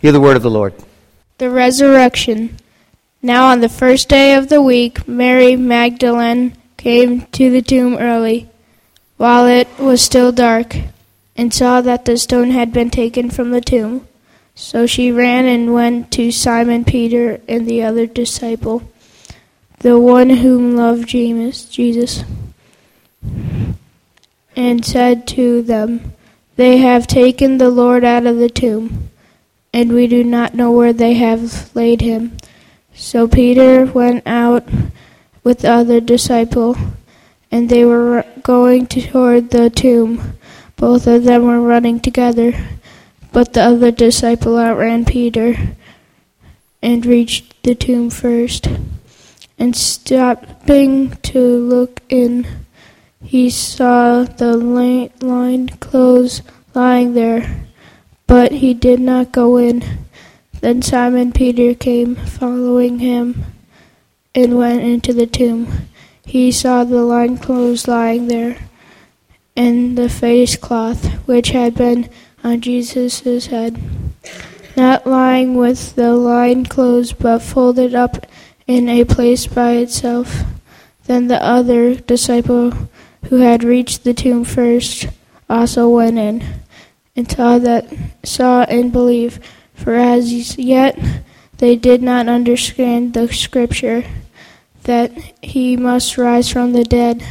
Hear 0.00 0.12
the 0.12 0.20
word 0.20 0.36
of 0.36 0.42
the 0.42 0.50
Lord. 0.50 0.74
The 1.38 1.48
resurrection. 1.48 2.58
Now, 3.22 3.46
on 3.46 3.60
the 3.60 3.68
first 3.68 4.10
day 4.10 4.34
of 4.34 4.48
the 4.50 4.60
week, 4.60 5.08
Mary 5.08 5.56
Magdalene 5.56 6.54
came 6.76 7.22
to 7.32 7.50
the 7.50 7.62
tomb 7.62 7.96
early, 7.96 8.48
while 9.16 9.46
it 9.46 9.68
was 9.78 10.02
still 10.02 10.32
dark, 10.32 10.76
and 11.34 11.52
saw 11.52 11.80
that 11.80 12.04
the 12.04 12.18
stone 12.18 12.50
had 12.50 12.74
been 12.74 12.90
taken 12.90 13.30
from 13.30 13.52
the 13.52 13.62
tomb. 13.62 14.06
So 14.54 14.86
she 14.86 15.10
ran 15.10 15.46
and 15.46 15.72
went 15.72 16.10
to 16.12 16.30
Simon 16.30 16.84
Peter 16.84 17.40
and 17.48 17.66
the 17.66 17.82
other 17.82 18.06
disciple, 18.06 18.82
the 19.78 19.98
one 19.98 20.30
whom 20.30 20.76
loved 20.76 21.08
Jesus, 21.08 22.22
and 24.54 24.84
said 24.84 25.26
to 25.28 25.62
them, 25.62 26.12
They 26.56 26.78
have 26.78 27.06
taken 27.06 27.56
the 27.56 27.70
Lord 27.70 28.04
out 28.04 28.26
of 28.26 28.36
the 28.36 28.50
tomb 28.50 29.10
and 29.76 29.92
we 29.92 30.06
do 30.06 30.24
not 30.24 30.54
know 30.54 30.72
where 30.72 30.94
they 30.94 31.12
have 31.12 31.68
laid 31.76 32.00
him. 32.00 32.34
So 32.94 33.28
Peter 33.28 33.84
went 33.84 34.26
out 34.26 34.64
with 35.44 35.58
the 35.58 35.70
other 35.70 36.00
disciple, 36.00 36.78
and 37.52 37.68
they 37.68 37.84
were 37.84 38.24
going 38.42 38.86
toward 38.86 39.50
the 39.50 39.68
tomb. 39.68 40.32
Both 40.76 41.06
of 41.06 41.24
them 41.24 41.44
were 41.44 41.60
running 41.60 42.00
together, 42.00 42.56
but 43.32 43.52
the 43.52 43.64
other 43.64 43.90
disciple 43.90 44.56
outran 44.56 45.04
Peter 45.04 45.76
and 46.80 47.04
reached 47.04 47.62
the 47.62 47.74
tomb 47.74 48.08
first. 48.08 48.68
And 49.58 49.76
stopping 49.76 51.16
to 51.16 51.38
look 51.38 52.00
in, 52.08 52.46
he 53.22 53.50
saw 53.50 54.22
the 54.22 54.56
lined 54.56 55.80
clothes 55.80 56.40
lying 56.72 57.12
there 57.12 57.65
but 58.26 58.52
he 58.52 58.74
did 58.74 59.00
not 59.00 59.32
go 59.32 59.56
in. 59.56 59.82
Then 60.60 60.82
Simon 60.82 61.32
Peter 61.32 61.74
came, 61.74 62.16
following 62.16 62.98
him, 62.98 63.44
and 64.34 64.58
went 64.58 64.82
into 64.82 65.12
the 65.12 65.26
tomb. 65.26 65.88
He 66.24 66.50
saw 66.50 66.84
the 66.84 67.02
lined 67.02 67.42
clothes 67.42 67.86
lying 67.86 68.28
there, 68.28 68.58
and 69.54 69.96
the 69.96 70.08
face 70.08 70.56
cloth 70.56 71.06
which 71.26 71.50
had 71.50 71.74
been 71.74 72.10
on 72.42 72.60
Jesus' 72.60 73.46
head, 73.46 73.80
not 74.76 75.06
lying 75.06 75.54
with 75.54 75.94
the 75.94 76.14
lined 76.14 76.68
clothes, 76.68 77.12
but 77.12 77.40
folded 77.40 77.94
up 77.94 78.26
in 78.66 78.88
a 78.88 79.04
place 79.04 79.46
by 79.46 79.72
itself. 79.72 80.42
Then 81.04 81.28
the 81.28 81.42
other 81.42 81.94
disciple, 81.94 82.72
who 83.28 83.36
had 83.36 83.62
reached 83.62 84.04
the 84.04 84.14
tomb 84.14 84.44
first, 84.44 85.06
also 85.48 85.88
went 85.88 86.18
in 86.18 86.42
and 87.16 87.30
saw 87.30 87.58
that 87.58 87.86
saw 88.22 88.62
and 88.64 88.92
believe, 88.92 89.40
for 89.74 89.94
as 89.94 90.58
yet 90.58 90.98
they 91.58 91.74
did 91.74 92.02
not 92.02 92.28
understand 92.28 93.14
the 93.14 93.32
scripture 93.32 94.04
that 94.82 95.10
he 95.42 95.76
must 95.76 96.18
rise 96.18 96.50
from 96.50 96.72
the 96.72 96.84
dead. 96.84 97.24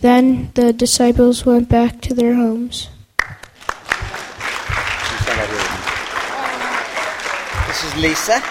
Then 0.00 0.50
the 0.54 0.72
disciples 0.72 1.46
went 1.46 1.68
back 1.68 2.00
to 2.02 2.14
their 2.14 2.34
homes. 2.34 2.90
This 7.66 7.84
is 7.84 7.96
Lisa. 7.96 8.42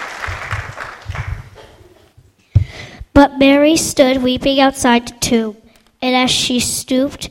But 3.12 3.38
Mary 3.38 3.76
stood 3.76 4.22
weeping 4.22 4.58
outside 4.58 5.06
the 5.06 5.14
tomb, 5.20 5.56
and 6.02 6.16
as 6.16 6.30
she 6.30 6.58
stooped 6.58 7.30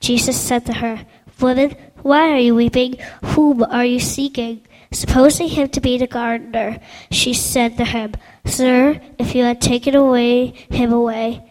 Jesus 0.00 0.40
said 0.40 0.66
to 0.66 0.74
her, 0.74 1.06
Woman, 1.40 1.76
why 2.02 2.30
are 2.30 2.38
you 2.38 2.54
weeping? 2.54 2.96
Whom 3.24 3.62
are 3.62 3.84
you 3.84 4.00
seeking? 4.00 4.62
Supposing 4.90 5.48
him 5.48 5.68
to 5.70 5.80
be 5.80 5.98
the 5.98 6.06
gardener, 6.06 6.80
she 7.10 7.34
said 7.34 7.76
to 7.76 7.84
him, 7.84 8.14
Sir, 8.44 9.00
if 9.18 9.34
you 9.34 9.44
had 9.44 9.60
taken 9.60 9.94
away 9.94 10.46
him 10.70 10.92
away, 10.92 11.50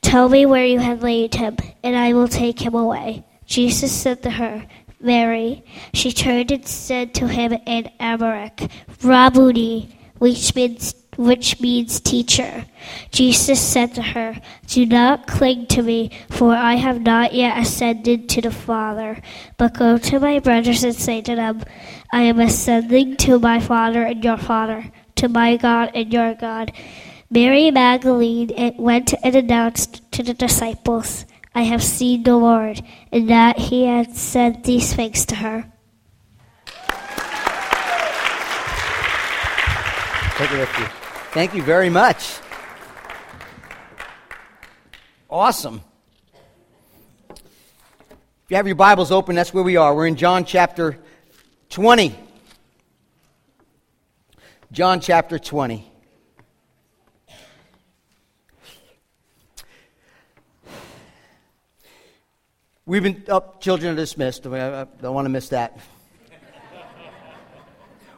tell 0.00 0.28
me 0.28 0.46
where 0.46 0.66
you 0.66 0.80
had 0.80 1.02
laid 1.02 1.34
him, 1.34 1.56
and 1.84 1.96
I 1.96 2.12
will 2.12 2.28
take 2.28 2.60
him 2.60 2.74
away. 2.74 3.24
Jesus 3.46 3.92
said 3.92 4.22
to 4.22 4.30
her, 4.30 4.66
Mary. 5.02 5.64
She 5.92 6.12
turned 6.12 6.50
and 6.52 6.66
said 6.66 7.14
to 7.14 7.26
him 7.26 7.52
in 7.66 7.90
Aramaic, 7.98 8.70
Rabboni, 9.02 9.98
which 10.18 10.54
means 10.54 10.94
which 11.16 11.60
means 11.60 12.00
teacher. 12.00 12.64
Jesus 13.10 13.60
said 13.60 13.94
to 13.94 14.02
her, 14.02 14.40
Do 14.66 14.86
not 14.86 15.26
cling 15.26 15.66
to 15.66 15.82
me, 15.82 16.10
for 16.30 16.54
I 16.54 16.76
have 16.76 17.02
not 17.02 17.34
yet 17.34 17.58
ascended 17.58 18.28
to 18.30 18.40
the 18.40 18.50
Father. 18.50 19.20
But 19.58 19.74
go 19.74 19.98
to 19.98 20.20
my 20.20 20.38
brothers 20.38 20.82
and 20.84 20.94
say 20.94 21.20
to 21.22 21.36
them, 21.36 21.64
I 22.12 22.22
am 22.22 22.40
ascending 22.40 23.18
to 23.18 23.38
my 23.38 23.60
Father 23.60 24.04
and 24.04 24.24
your 24.24 24.38
Father, 24.38 24.90
to 25.16 25.28
my 25.28 25.56
God 25.56 25.90
and 25.94 26.12
your 26.12 26.34
God. 26.34 26.72
Mary 27.30 27.70
Magdalene 27.70 28.50
eh, 28.56 28.72
went 28.78 29.14
and 29.22 29.34
announced 29.34 30.10
to 30.12 30.22
the 30.22 30.34
disciples, 30.34 31.26
I 31.54 31.62
have 31.62 31.82
seen 31.82 32.22
the 32.22 32.36
Lord, 32.36 32.82
and 33.10 33.28
that 33.28 33.58
he 33.58 33.84
had 33.84 34.16
said 34.16 34.64
these 34.64 34.94
things 34.94 35.26
to 35.26 35.36
her. 35.36 35.72
With 40.40 40.78
you. 40.78 41.01
Thank 41.32 41.54
you 41.54 41.62
very 41.62 41.88
much. 41.88 42.30
Awesome. 45.30 45.80
If 47.30 48.50
you 48.50 48.56
have 48.56 48.66
your 48.66 48.76
Bibles 48.76 49.10
open, 49.10 49.34
that's 49.34 49.54
where 49.54 49.64
we 49.64 49.78
are. 49.78 49.94
We're 49.94 50.08
in 50.08 50.16
John 50.16 50.44
chapter 50.44 50.98
20. 51.70 52.14
John 54.72 55.00
chapter 55.00 55.38
20. 55.38 55.90
We've 62.84 63.02
been 63.02 63.24
up, 63.30 63.54
oh, 63.56 63.58
children 63.58 63.94
are 63.94 63.96
dismissed. 63.96 64.46
I 64.46 64.86
don't 65.00 65.14
want 65.14 65.24
to 65.24 65.30
miss 65.30 65.48
that. 65.48 65.78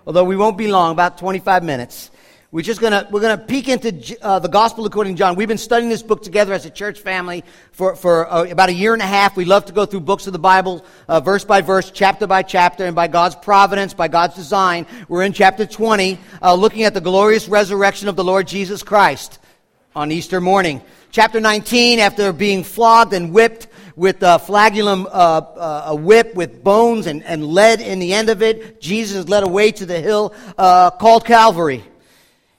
Although 0.05 0.25
we 0.25 0.35
won't 0.35 0.59
be 0.59 0.67
long, 0.67 0.91
about 0.91 1.17
25 1.19 1.63
minutes. 1.63 2.11
We're 2.55 2.63
just 2.63 2.81
gonna 2.81 3.09
we're 3.11 3.21
gonna 3.21 3.37
peek 3.37 3.69
into 3.69 4.17
uh, 4.23 4.39
the 4.39 4.49
Gospel 4.49 4.87
according 4.87 5.17
to 5.17 5.19
John. 5.19 5.35
We've 5.35 5.49
been 5.49 5.59
studying 5.59 5.91
this 5.91 6.05
book 6.05 6.23
together 6.23 6.53
as 6.53 6.65
a 6.65 6.71
church 6.71 7.01
family 7.01 7.43
for 7.73 7.97
for 7.97 8.33
uh, 8.33 8.45
about 8.45 8.69
a 8.69 8.73
year 8.73 8.93
and 8.93 9.03
a 9.03 9.07
half. 9.07 9.37
We 9.37 9.45
love 9.45 9.65
to 9.65 9.73
go 9.73 9.87
through 9.87 10.03
books 10.03 10.29
of 10.29 10.33
the 10.33 10.39
Bible, 10.39 10.87
uh, 11.09 11.19
verse 11.19 11.45
by 11.45 11.63
verse, 11.63 11.91
chapter 11.91 12.29
by 12.29 12.45
chapter, 12.45 12.85
and 12.85 12.95
by 12.95 13.09
God's 13.09 13.35
providence, 13.35 13.93
by 13.93 14.07
God's 14.07 14.37
design, 14.37 14.87
we're 15.09 15.25
in 15.25 15.33
chapter 15.33 15.67
20, 15.67 16.17
uh, 16.43 16.55
looking 16.55 16.85
at 16.85 16.95
the 16.95 17.01
glorious 17.01 17.49
resurrection 17.49 18.09
of 18.09 18.15
the 18.15 18.23
Lord 18.23 18.47
Jesus 18.47 18.85
Christ 18.85 19.41
on 19.97 20.13
Easter 20.13 20.41
morning. 20.41 20.81
Chapter 21.11 21.41
19, 21.41 21.99
after 21.99 22.33
being 22.33 22.63
flogged 22.63 23.15
and 23.15 23.33
whipped 23.33 23.67
with 23.97 24.23
a 24.23 24.39
flagellum, 24.39 25.07
uh, 25.07 25.09
uh, 25.11 25.83
a 25.87 25.95
whip 25.97 26.37
with 26.37 26.63
bones 26.63 27.09
and, 27.09 27.25
and 27.25 27.45
lead 27.49 27.81
in 27.81 27.99
the 27.99 28.15
end 28.15 28.29
of 28.29 28.43
it, 28.43 28.81
Jesus 28.81 29.17
is 29.17 29.29
led 29.29 29.43
away 29.43 29.73
to 29.73 29.85
the 29.85 30.01
hill 30.01 30.33
called 30.57 31.25
Calvary. 31.25 31.83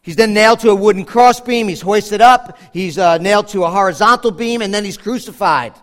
He's 0.05 0.15
then 0.15 0.35
nailed 0.35 0.59
to 0.59 0.69
a 0.69 0.75
wooden 0.75 1.03
crossbeam. 1.03 1.67
He's 1.67 1.81
hoisted 1.81 2.21
up. 2.21 2.59
He's 2.71 2.99
uh, 2.99 3.17
nailed 3.17 3.47
to 3.49 3.63
a 3.63 3.71
horizontal 3.71 4.29
beam, 4.29 4.61
and 4.61 4.71
then 4.71 4.85
he's 4.85 4.97
crucified. 4.97 5.73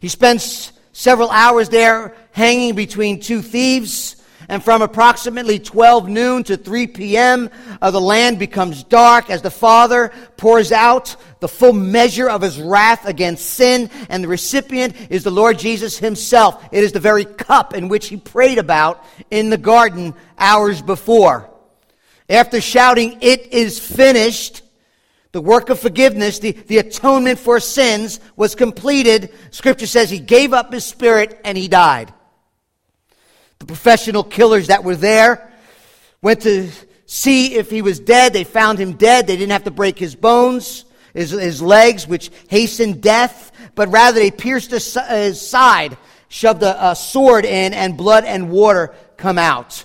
He 0.00 0.08
spends 0.08 0.72
several 0.94 1.28
hours 1.28 1.68
there 1.68 2.16
hanging 2.32 2.74
between 2.74 3.20
two 3.20 3.42
thieves. 3.42 4.16
And 4.48 4.64
from 4.64 4.80
approximately 4.80 5.58
12 5.58 6.08
noon 6.08 6.44
to 6.44 6.56
3 6.56 6.86
p.m., 6.86 7.50
uh, 7.82 7.90
the 7.90 8.00
land 8.00 8.38
becomes 8.38 8.84
dark 8.84 9.28
as 9.28 9.42
the 9.42 9.50
Father 9.50 10.12
pours 10.38 10.72
out 10.72 11.14
the 11.40 11.46
full 11.46 11.74
measure 11.74 12.28
of 12.28 12.40
his 12.40 12.58
wrath 12.58 13.06
against 13.06 13.50
sin, 13.50 13.90
and 14.08 14.24
the 14.24 14.28
recipient 14.28 14.96
is 15.10 15.24
the 15.24 15.30
Lord 15.30 15.58
Jesus 15.58 15.98
himself. 15.98 16.66
It 16.72 16.82
is 16.82 16.92
the 16.92 17.00
very 17.00 17.26
cup 17.26 17.74
in 17.74 17.88
which 17.88 18.08
he 18.08 18.16
prayed 18.16 18.56
about 18.56 19.04
in 19.30 19.50
the 19.50 19.58
garden 19.58 20.14
hours 20.38 20.80
before. 20.80 21.49
After 22.30 22.60
shouting, 22.60 23.18
It 23.20 23.52
is 23.52 23.80
finished, 23.80 24.62
the 25.32 25.40
work 25.40 25.68
of 25.68 25.80
forgiveness, 25.80 26.38
the, 26.38 26.52
the 26.52 26.78
atonement 26.78 27.38
for 27.38 27.60
sins 27.60 28.20
was 28.36 28.54
completed. 28.54 29.34
Scripture 29.50 29.86
says 29.86 30.10
he 30.10 30.18
gave 30.18 30.52
up 30.52 30.72
his 30.72 30.84
spirit 30.84 31.40
and 31.44 31.58
he 31.58 31.68
died. 31.68 32.12
The 33.58 33.66
professional 33.66 34.24
killers 34.24 34.68
that 34.68 34.84
were 34.84 34.96
there 34.96 35.52
went 36.22 36.42
to 36.42 36.70
see 37.06 37.54
if 37.54 37.70
he 37.70 37.82
was 37.82 38.00
dead. 38.00 38.32
They 38.32 38.44
found 38.44 38.78
him 38.78 38.94
dead. 38.94 39.26
They 39.26 39.36
didn't 39.36 39.52
have 39.52 39.64
to 39.64 39.70
break 39.70 39.98
his 39.98 40.14
bones, 40.14 40.84
his, 41.14 41.30
his 41.30 41.60
legs, 41.60 42.08
which 42.08 42.30
hastened 42.48 43.02
death, 43.02 43.52
but 43.74 43.88
rather 43.88 44.18
they 44.18 44.30
pierced 44.30 44.70
his, 44.70 44.96
his 45.08 45.40
side, 45.40 45.96
shoved 46.28 46.62
a, 46.62 46.90
a 46.90 46.96
sword 46.96 47.44
in, 47.44 47.74
and 47.74 47.96
blood 47.96 48.24
and 48.24 48.50
water 48.50 48.94
come 49.16 49.38
out. 49.38 49.84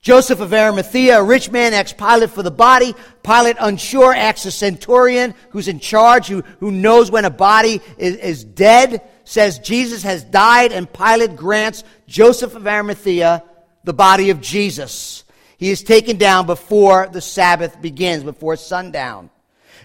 Joseph 0.00 0.40
of 0.40 0.52
Arimathea, 0.52 1.18
a 1.18 1.22
rich 1.22 1.50
man, 1.50 1.74
asks 1.74 1.92
Pilate 1.92 2.30
for 2.30 2.42
the 2.42 2.50
body. 2.50 2.94
Pilate, 3.22 3.56
unsure, 3.58 4.14
acts 4.14 4.44
a 4.44 4.50
centurion 4.50 5.34
who's 5.50 5.68
in 5.68 5.80
charge, 5.80 6.28
who, 6.28 6.42
who 6.60 6.70
knows 6.70 7.10
when 7.10 7.24
a 7.24 7.30
body 7.30 7.80
is, 7.96 8.16
is 8.16 8.44
dead, 8.44 9.02
says 9.24 9.58
Jesus 9.58 10.02
has 10.04 10.22
died, 10.24 10.72
and 10.72 10.90
Pilate 10.92 11.36
grants 11.36 11.84
Joseph 12.06 12.54
of 12.54 12.66
Arimathea 12.66 13.42
the 13.84 13.92
body 13.92 14.30
of 14.30 14.40
Jesus. 14.40 15.24
He 15.56 15.70
is 15.70 15.82
taken 15.82 16.18
down 16.18 16.46
before 16.46 17.08
the 17.10 17.20
Sabbath 17.20 17.80
begins, 17.80 18.22
before 18.22 18.56
sundown. 18.56 19.30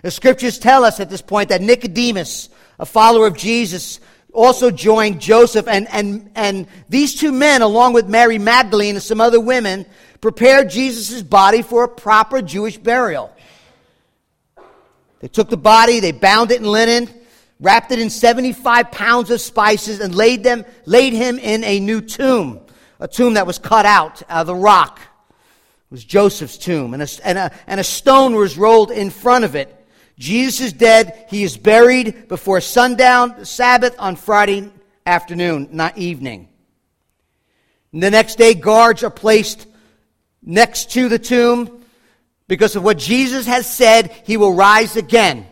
The 0.01 0.11
scriptures 0.11 0.59
tell 0.59 0.83
us 0.83 0.99
at 0.99 1.09
this 1.09 1.21
point 1.21 1.49
that 1.49 1.61
Nicodemus, 1.61 2.49
a 2.77 2.85
follower 2.85 3.27
of 3.27 3.37
Jesus, 3.37 3.99
also 4.33 4.71
joined 4.71 5.21
Joseph, 5.21 5.67
and, 5.67 5.87
and, 5.91 6.29
and 6.35 6.67
these 6.89 7.15
two 7.15 7.31
men, 7.31 7.61
along 7.61 7.93
with 7.93 8.07
Mary 8.07 8.39
Magdalene 8.39 8.95
and 8.95 9.03
some 9.03 9.21
other 9.21 9.39
women, 9.39 9.85
prepared 10.21 10.69
Jesus' 10.69 11.21
body 11.21 11.61
for 11.61 11.83
a 11.83 11.87
proper 11.87 12.41
Jewish 12.41 12.77
burial. 12.77 13.33
They 15.19 15.27
took 15.27 15.49
the 15.49 15.57
body, 15.57 15.99
they 15.99 16.11
bound 16.11 16.51
it 16.51 16.59
in 16.59 16.67
linen, 16.67 17.09
wrapped 17.59 17.91
it 17.91 17.99
in 17.99 18.09
75 18.09 18.91
pounds 18.91 19.29
of 19.29 19.39
spices, 19.39 19.99
and 19.99 20.13
laid, 20.13 20.43
them, 20.43 20.65
laid 20.85 21.13
him 21.13 21.39
in 21.39 21.63
a 21.63 21.79
new 21.79 22.01
tomb, 22.01 22.59
a 22.99 23.07
tomb 23.07 23.35
that 23.35 23.47
was 23.47 23.59
cut 23.59 23.85
out 23.85 24.21
of 24.29 24.47
the 24.47 24.55
rock. 24.55 24.99
It 24.99 25.91
was 25.91 26.03
Joseph's 26.03 26.57
tomb, 26.57 26.93
and 26.93 27.03
a, 27.03 27.07
and 27.23 27.37
a, 27.37 27.51
and 27.67 27.79
a 27.79 27.83
stone 27.83 28.35
was 28.35 28.57
rolled 28.57 28.91
in 28.91 29.11
front 29.11 29.45
of 29.45 29.55
it. 29.55 29.82
Jesus 30.17 30.67
is 30.67 30.73
dead. 30.73 31.25
He 31.29 31.43
is 31.43 31.57
buried 31.57 32.27
before 32.27 32.61
sundown, 32.61 33.45
Sabbath 33.45 33.95
on 33.99 34.15
Friday 34.15 34.71
afternoon, 35.05 35.69
not 35.71 35.97
evening. 35.97 36.49
And 37.91 38.01
the 38.01 38.11
next 38.11 38.37
day, 38.37 38.53
guards 38.53 39.03
are 39.03 39.09
placed 39.09 39.67
next 40.41 40.91
to 40.91 41.09
the 41.09 41.19
tomb 41.19 41.83
because 42.47 42.75
of 42.75 42.83
what 42.83 42.97
Jesus 42.97 43.45
has 43.47 43.71
said, 43.71 44.11
he 44.25 44.37
will 44.37 44.53
rise 44.53 44.95
again. 44.95 45.47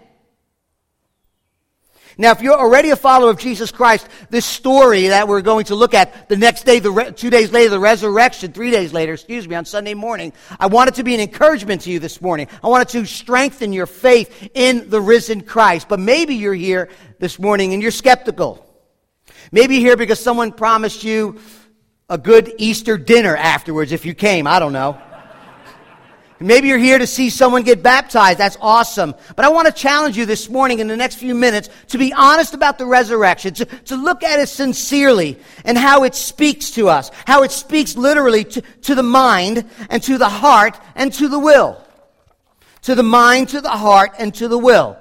Now, 2.17 2.31
if 2.31 2.41
you're 2.41 2.57
already 2.57 2.89
a 2.89 2.95
follower 2.95 3.29
of 3.29 3.39
Jesus 3.39 3.71
Christ, 3.71 4.07
this 4.29 4.45
story 4.45 5.07
that 5.07 5.27
we're 5.27 5.41
going 5.41 5.65
to 5.65 5.75
look 5.75 5.93
at 5.93 6.29
the 6.29 6.37
next 6.37 6.65
day, 6.65 6.79
the 6.79 6.91
re- 6.91 7.11
two 7.11 7.29
days 7.29 7.51
later, 7.51 7.69
the 7.69 7.79
resurrection, 7.79 8.51
three 8.51 8.71
days 8.71 8.93
later, 8.93 9.13
excuse 9.13 9.47
me, 9.47 9.55
on 9.55 9.65
Sunday 9.65 9.93
morning, 9.93 10.33
I 10.59 10.67
want 10.67 10.89
it 10.89 10.95
to 10.95 11.03
be 11.03 11.13
an 11.13 11.21
encouragement 11.21 11.81
to 11.81 11.91
you 11.91 11.99
this 11.99 12.21
morning. 12.21 12.47
I 12.63 12.67
want 12.67 12.89
it 12.89 12.91
to 12.99 13.05
strengthen 13.05 13.73
your 13.73 13.85
faith 13.85 14.49
in 14.53 14.89
the 14.89 15.01
risen 15.01 15.41
Christ. 15.41 15.87
But 15.87 15.99
maybe 15.99 16.35
you're 16.35 16.53
here 16.53 16.89
this 17.19 17.39
morning 17.39 17.73
and 17.73 17.81
you're 17.81 17.91
skeptical. 17.91 18.65
Maybe 19.51 19.75
you're 19.75 19.91
here 19.91 19.97
because 19.97 20.19
someone 20.19 20.51
promised 20.51 21.03
you 21.03 21.39
a 22.09 22.17
good 22.17 22.53
Easter 22.57 22.97
dinner 22.97 23.35
afterwards 23.35 23.91
if 23.91 24.05
you 24.05 24.13
came. 24.13 24.47
I 24.47 24.59
don't 24.59 24.73
know. 24.73 25.01
Maybe 26.41 26.69
you're 26.69 26.79
here 26.79 26.97
to 26.97 27.05
see 27.05 27.29
someone 27.29 27.61
get 27.61 27.83
baptized. 27.83 28.39
That's 28.39 28.57
awesome. 28.59 29.13
But 29.35 29.45
I 29.45 29.49
want 29.49 29.67
to 29.67 29.73
challenge 29.73 30.17
you 30.17 30.25
this 30.25 30.49
morning 30.49 30.79
in 30.79 30.87
the 30.87 30.97
next 30.97 31.15
few 31.15 31.35
minutes 31.35 31.69
to 31.89 31.99
be 31.99 32.11
honest 32.13 32.55
about 32.55 32.79
the 32.79 32.85
resurrection, 32.85 33.53
to, 33.53 33.65
to 33.65 33.95
look 33.95 34.23
at 34.23 34.39
it 34.39 34.47
sincerely 34.47 35.37
and 35.65 35.77
how 35.77 36.03
it 36.03 36.15
speaks 36.15 36.71
to 36.71 36.89
us, 36.89 37.11
how 37.25 37.43
it 37.43 37.51
speaks 37.51 37.95
literally 37.95 38.43
to, 38.43 38.61
to 38.81 38.95
the 38.95 39.03
mind 39.03 39.69
and 39.89 40.01
to 40.03 40.17
the 40.17 40.29
heart 40.29 40.79
and 40.95 41.13
to 41.13 41.27
the 41.27 41.39
will. 41.39 41.79
To 42.83 42.95
the 42.95 43.03
mind, 43.03 43.49
to 43.49 43.61
the 43.61 43.69
heart, 43.69 44.13
and 44.17 44.33
to 44.35 44.47
the 44.47 44.57
will. 44.57 44.97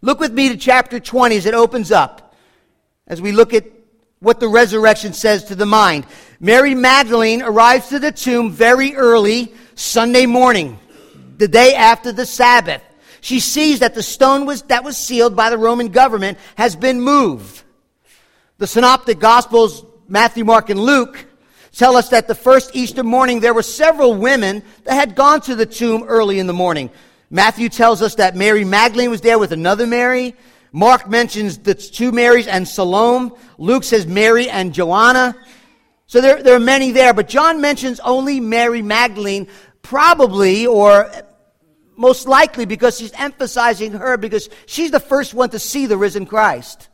Look 0.00 0.18
with 0.18 0.32
me 0.32 0.48
to 0.48 0.56
chapter 0.56 0.98
20 0.98 1.36
as 1.36 1.44
it 1.44 1.52
opens 1.52 1.92
up, 1.92 2.34
as 3.06 3.20
we 3.20 3.32
look 3.32 3.52
at 3.52 3.66
what 4.20 4.40
the 4.40 4.48
resurrection 4.48 5.12
says 5.12 5.44
to 5.44 5.54
the 5.54 5.66
mind. 5.66 6.06
Mary 6.40 6.74
Magdalene 6.74 7.42
arrives 7.42 7.88
to 7.88 7.98
the 7.98 8.12
tomb 8.12 8.50
very 8.50 8.94
early 8.94 9.52
Sunday 9.76 10.24
morning, 10.24 10.78
the 11.36 11.46
day 11.46 11.74
after 11.74 12.10
the 12.10 12.24
Sabbath. 12.26 12.82
She 13.20 13.40
sees 13.40 13.80
that 13.80 13.94
the 13.94 14.02
stone 14.02 14.46
was, 14.46 14.62
that 14.62 14.84
was 14.84 14.96
sealed 14.96 15.36
by 15.36 15.50
the 15.50 15.58
Roman 15.58 15.88
government 15.88 16.38
has 16.56 16.74
been 16.74 17.00
moved. 17.00 17.62
The 18.56 18.66
synoptic 18.66 19.18
gospels, 19.18 19.84
Matthew, 20.08 20.46
Mark, 20.46 20.70
and 20.70 20.80
Luke, 20.80 21.26
tell 21.72 21.96
us 21.96 22.08
that 22.08 22.26
the 22.26 22.34
first 22.34 22.74
Easter 22.74 23.04
morning 23.04 23.40
there 23.40 23.52
were 23.52 23.62
several 23.62 24.14
women 24.14 24.62
that 24.84 24.94
had 24.94 25.14
gone 25.14 25.42
to 25.42 25.54
the 25.54 25.66
tomb 25.66 26.04
early 26.04 26.38
in 26.38 26.46
the 26.46 26.54
morning. 26.54 26.90
Matthew 27.28 27.68
tells 27.68 28.00
us 28.00 28.14
that 28.14 28.34
Mary 28.34 28.64
Magdalene 28.64 29.10
was 29.10 29.20
there 29.20 29.38
with 29.38 29.52
another 29.52 29.86
Mary. 29.86 30.34
Mark 30.72 31.10
mentions 31.10 31.58
the 31.58 31.74
two 31.74 32.12
Marys 32.12 32.46
and 32.46 32.66
Salome. 32.66 33.32
Luke 33.58 33.84
says 33.84 34.06
Mary 34.06 34.48
and 34.48 34.72
Joanna. 34.72 35.36
So 36.08 36.20
there, 36.20 36.40
there 36.40 36.54
are 36.54 36.60
many 36.60 36.92
there, 36.92 37.12
but 37.12 37.28
John 37.28 37.60
mentions 37.60 37.98
only 38.00 38.38
Mary 38.38 38.80
Magdalene, 38.80 39.48
probably 39.86 40.66
or 40.66 41.10
most 41.96 42.28
likely 42.28 42.66
because 42.66 42.98
he's 42.98 43.12
emphasizing 43.12 43.92
her 43.92 44.16
because 44.16 44.48
she's 44.66 44.90
the 44.90 45.00
first 45.00 45.32
one 45.32 45.50
to 45.50 45.58
see 45.58 45.86
the 45.86 45.96
risen 45.96 46.26
Christ. 46.26 46.88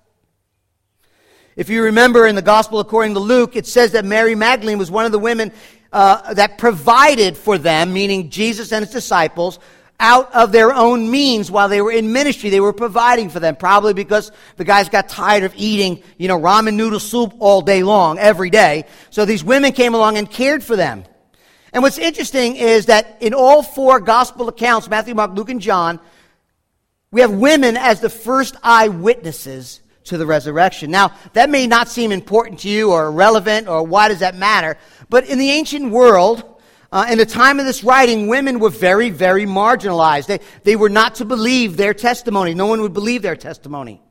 If 1.56 1.68
you 1.68 1.84
remember 1.84 2.26
in 2.26 2.34
the 2.34 2.42
Gospel 2.42 2.80
according 2.80 3.14
to 3.14 3.20
Luke, 3.20 3.56
it 3.56 3.66
says 3.66 3.92
that 3.92 4.04
Mary 4.04 4.34
Magdalene 4.34 4.78
was 4.78 4.90
one 4.90 5.04
of 5.04 5.12
the 5.12 5.18
women 5.18 5.52
uh, 5.92 6.34
that 6.34 6.56
provided 6.56 7.36
for 7.36 7.58
them, 7.58 7.92
meaning 7.92 8.30
Jesus 8.30 8.72
and 8.72 8.84
his 8.84 8.92
disciples, 8.92 9.58
out 10.00 10.34
of 10.34 10.50
their 10.50 10.72
own 10.72 11.10
means 11.10 11.50
while 11.50 11.68
they 11.68 11.80
were 11.80 11.92
in 11.92 12.12
ministry. 12.12 12.50
They 12.50 12.60
were 12.60 12.72
providing 12.72 13.28
for 13.28 13.38
them, 13.38 13.56
probably 13.56 13.94
because 13.94 14.32
the 14.56 14.64
guys 14.64 14.88
got 14.88 15.08
tired 15.08 15.44
of 15.44 15.52
eating, 15.56 16.02
you 16.16 16.28
know, 16.28 16.40
ramen 16.40 16.74
noodle 16.74 17.00
soup 17.00 17.34
all 17.38 17.60
day 17.60 17.82
long, 17.82 18.18
every 18.18 18.50
day. 18.50 18.86
So 19.10 19.24
these 19.24 19.44
women 19.44 19.72
came 19.72 19.94
along 19.94 20.16
and 20.16 20.28
cared 20.30 20.64
for 20.64 20.74
them. 20.74 21.04
And 21.72 21.82
what's 21.82 21.98
interesting 21.98 22.56
is 22.56 22.86
that 22.86 23.16
in 23.20 23.32
all 23.32 23.62
four 23.62 24.00
gospel 24.00 24.48
accounts, 24.48 24.88
Matthew, 24.88 25.14
Mark, 25.14 25.32
Luke, 25.32 25.48
and 25.48 25.60
John, 25.60 26.00
we 27.10 27.20
have 27.20 27.32
women 27.32 27.76
as 27.76 28.00
the 28.00 28.10
first 28.10 28.56
eyewitnesses 28.62 29.80
to 30.04 30.18
the 30.18 30.26
resurrection. 30.26 30.90
Now, 30.90 31.12
that 31.32 31.48
may 31.48 31.66
not 31.66 31.88
seem 31.88 32.12
important 32.12 32.60
to 32.60 32.68
you 32.68 32.90
or 32.92 33.10
relevant 33.10 33.68
or 33.68 33.82
why 33.82 34.08
does 34.08 34.18
that 34.20 34.34
matter, 34.34 34.76
but 35.08 35.26
in 35.26 35.38
the 35.38 35.50
ancient 35.50 35.90
world, 35.90 36.60
uh, 36.90 37.06
in 37.08 37.16
the 37.16 37.26
time 37.26 37.58
of 37.58 37.64
this 37.64 37.82
writing, 37.82 38.28
women 38.28 38.58
were 38.58 38.70
very, 38.70 39.08
very 39.08 39.46
marginalized. 39.46 40.26
They, 40.26 40.40
they 40.64 40.76
were 40.76 40.90
not 40.90 41.14
to 41.16 41.24
believe 41.24 41.76
their 41.76 41.94
testimony. 41.94 42.52
No 42.52 42.66
one 42.66 42.82
would 42.82 42.92
believe 42.92 43.22
their 43.22 43.36
testimony. 43.36 44.02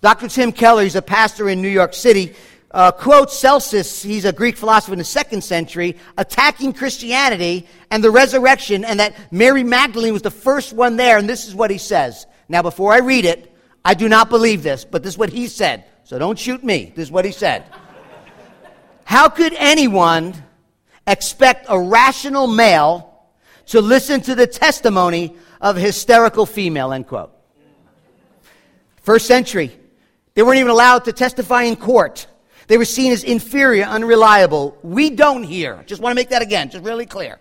Dr. 0.00 0.28
Tim 0.28 0.52
Keller, 0.52 0.82
he's 0.82 0.96
a 0.96 1.02
pastor 1.02 1.48
in 1.48 1.62
New 1.62 1.68
York 1.68 1.94
City, 1.94 2.34
uh, 2.70 2.92
quotes 2.92 3.38
Celsus, 3.38 4.02
he's 4.02 4.24
a 4.24 4.32
Greek 4.32 4.56
philosopher 4.56 4.92
in 4.92 4.98
the 4.98 5.04
second 5.04 5.42
century, 5.42 5.96
attacking 6.16 6.72
Christianity 6.72 7.66
and 7.90 8.02
the 8.02 8.10
resurrection, 8.10 8.84
and 8.84 9.00
that 9.00 9.32
Mary 9.32 9.64
Magdalene 9.64 10.12
was 10.12 10.22
the 10.22 10.30
first 10.30 10.72
one 10.72 10.96
there, 10.96 11.18
and 11.18 11.28
this 11.28 11.48
is 11.48 11.54
what 11.54 11.70
he 11.70 11.78
says. 11.78 12.26
Now, 12.48 12.62
before 12.62 12.92
I 12.92 12.98
read 12.98 13.24
it, 13.24 13.54
I 13.84 13.94
do 13.94 14.08
not 14.08 14.28
believe 14.28 14.62
this, 14.62 14.84
but 14.84 15.02
this 15.02 15.14
is 15.14 15.18
what 15.18 15.30
he 15.30 15.46
said. 15.46 15.84
So 16.04 16.18
don't 16.18 16.38
shoot 16.38 16.62
me. 16.62 16.92
This 16.94 17.04
is 17.04 17.12
what 17.12 17.24
he 17.24 17.32
said. 17.32 17.64
How 19.04 19.28
could 19.28 19.54
anyone 19.54 20.34
expect 21.06 21.66
a 21.68 21.80
rational 21.80 22.46
male 22.46 23.08
to 23.66 23.80
listen 23.80 24.20
to 24.22 24.34
the 24.34 24.46
testimony 24.46 25.36
of 25.60 25.76
hysterical 25.76 26.46
female, 26.46 26.92
end 26.92 27.06
quote. 27.06 27.32
First 29.02 29.26
century, 29.26 29.78
they 30.34 30.42
weren't 30.42 30.58
even 30.58 30.70
allowed 30.70 31.04
to 31.04 31.12
testify 31.12 31.64
in 31.64 31.76
court. 31.76 32.26
They 32.68 32.78
were 32.78 32.84
seen 32.84 33.12
as 33.12 33.24
inferior, 33.24 33.84
unreliable. 33.84 34.78
We 34.82 35.10
don't 35.10 35.42
here. 35.42 35.82
Just 35.86 36.00
want 36.00 36.12
to 36.12 36.14
make 36.14 36.28
that 36.28 36.42
again, 36.42 36.70
just 36.70 36.84
really 36.84 37.06
clear. 37.06 37.38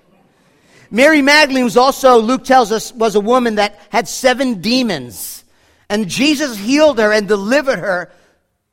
Mary 0.89 1.21
Magdalene 1.21 1.65
was 1.65 1.77
also, 1.77 2.17
Luke 2.19 2.45
tells 2.45 2.71
us, 2.71 2.93
was 2.93 3.15
a 3.15 3.19
woman 3.19 3.55
that 3.55 3.79
had 3.89 4.07
seven 4.07 4.61
demons. 4.61 5.43
And 5.89 6.07
Jesus 6.07 6.57
healed 6.57 6.97
her 6.97 7.11
and 7.11 7.27
delivered 7.27 7.79
her 7.79 8.09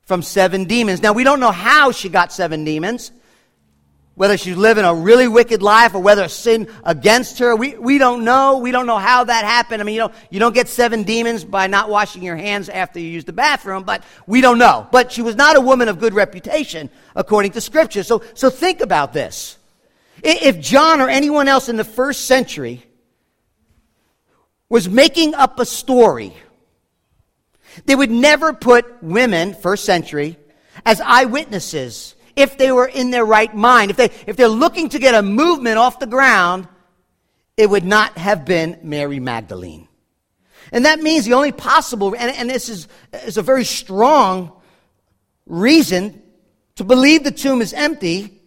from 0.03 0.23
seven 0.23 0.65
demons. 0.65 1.03
Now, 1.03 1.13
we 1.13 1.25
don't 1.25 1.41
know 1.41 1.51
how 1.51 1.91
she 1.91 2.09
got 2.09 2.33
seven 2.33 2.65
demons 2.65 3.11
whether 4.15 4.37
she's 4.37 4.57
living 4.57 4.85
a 4.85 4.95
really 4.95 5.27
wicked 5.27 5.61
life 5.61 5.95
or 5.95 6.01
whether 6.01 6.29
sin 6.29 6.69
against 6.85 7.41
her. 7.41 7.57
We, 7.57 7.77
we 7.77 7.99
don't 7.99 8.25
know. 8.25 8.59
We 8.59 8.71
don't 8.71 8.87
know 8.87 8.99
how 8.99 9.25
that 9.25 9.45
happened. 9.45 9.83
I 9.83 9.85
mean, 9.85 9.97
you 9.97 10.03
know, 10.03 10.13
you 10.31 10.39
don't 10.39 10.55
get 10.55 10.69
seven 10.69 11.03
demons 11.03 11.45
by 11.45 11.67
not 11.67 11.91
washing 11.91 12.23
your 12.23 12.37
hands 12.37 12.69
after 12.69 13.01
you 13.01 13.09
use 13.09 13.25
the 13.25 13.33
bathroom, 13.33 13.83
but 13.83 14.05
we 14.27 14.41
don't 14.41 14.59
know. 14.59 14.87
But 14.93 15.11
she 15.11 15.23
was 15.23 15.35
not 15.35 15.57
a 15.57 15.61
woman 15.61 15.89
of 15.89 15.99
good 15.99 16.15
reputation 16.15 16.91
according 17.17 17.53
to 17.53 17.61
scripture. 17.61 18.05
So, 18.05 18.23
so 18.35 18.51
think 18.51 18.81
about 18.81 19.13
this. 19.13 19.59
If 20.23 20.61
John 20.61 21.01
or 21.01 21.09
anyone 21.09 21.49
else 21.49 21.69
in 21.69 21.77
the 21.77 21.85
first 21.85 22.27
century 22.27 22.85
was 24.69 24.89
making 24.89 25.35
up 25.35 25.59
a 25.59 25.67
story, 25.67 26.35
they 27.85 27.97
would 27.97 28.13
never 28.13 28.53
put 28.53 29.03
women, 29.03 29.55
first 29.55 29.85
century, 29.85 30.39
as 30.87 31.01
eyewitnesses 31.01 32.15
if 32.37 32.59
they 32.59 32.73
were 32.73 32.87
in 32.87 33.11
their 33.11 33.25
right 33.25 33.55
mind. 33.55 33.91
If, 33.91 33.97
they, 33.97 34.11
if 34.27 34.37
they're 34.37 34.49
looking 34.49 34.89
to 34.91 34.99
get 34.99 35.15
a 35.15 35.23
movement 35.23 35.79
off 35.79 35.99
the 35.99 36.07
ground, 36.07 36.69
it 37.57 37.69
would 37.71 37.85
not 37.85 38.17
have 38.19 38.45
been 38.45 38.79
Mary 38.83 39.21
Magdalene. 39.21 39.89
And 40.73 40.87
that 40.87 41.01
means 41.01 41.25
the 41.25 41.35
only 41.35 41.53
possible, 41.53 42.15
and, 42.17 42.35
and 42.37 42.51
this 42.51 42.69
is, 42.69 42.89
is 43.13 43.37
a 43.37 43.43
very 43.43 43.65
strong 43.65 44.53
reason 45.47 46.23
to 46.77 46.85
believe 46.85 47.23
the 47.23 47.31
tomb 47.31 47.63
is 47.63 47.73
empty, 47.73 48.43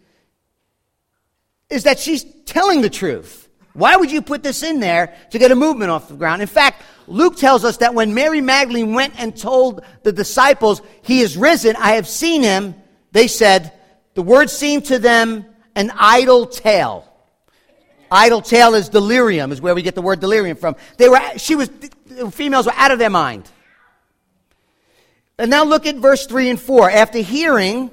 is 1.69 1.83
that 1.83 1.99
she's 1.99 2.25
telling 2.45 2.81
the 2.81 2.89
truth. 2.89 3.47
Why 3.73 3.95
would 3.95 4.11
you 4.11 4.21
put 4.21 4.41
this 4.41 4.63
in 4.63 4.79
there 4.79 5.15
to 5.31 5.39
get 5.39 5.51
a 5.51 5.55
movement 5.55 5.91
off 5.91 6.07
the 6.07 6.15
ground? 6.15 6.41
In 6.41 6.47
fact, 6.47 6.81
Luke 7.05 7.37
tells 7.37 7.63
us 7.63 7.77
that 7.77 7.93
when 7.93 8.13
Mary 8.13 8.41
Magdalene 8.41 8.93
went 8.93 9.13
and 9.19 9.37
told 9.37 9.85
the 10.03 10.11
disciples, 10.11 10.81
He 11.03 11.21
is 11.21 11.37
risen, 11.37 11.75
I 11.75 11.91
have 11.93 12.07
seen 12.07 12.41
him, 12.41 12.75
they 13.11 13.27
said, 13.27 13.71
the 14.17 14.23
word 14.23 14.49
seemed 14.49 14.85
to 14.85 14.97
them 14.97 15.45
an 15.75 15.91
idle 15.95 16.47
tale. 16.47 17.07
Idle 18.09 18.41
tale 18.41 18.73
is 18.73 18.89
delirium, 18.89 19.51
is 19.51 19.61
where 19.61 19.75
we 19.75 19.83
get 19.83 19.93
the 19.93 20.01
word 20.01 20.19
delirium 20.19 20.57
from. 20.57 20.75
They 20.97 21.07
were, 21.07 21.21
she 21.37 21.53
was, 21.53 21.69
females 22.31 22.65
were 22.65 22.73
out 22.75 22.89
of 22.89 22.97
their 22.97 23.11
mind. 23.11 23.47
And 25.37 25.51
now 25.51 25.65
look 25.65 25.85
at 25.85 25.97
verse 25.97 26.25
3 26.25 26.49
and 26.49 26.59
4. 26.59 26.89
After 26.89 27.19
hearing 27.19 27.91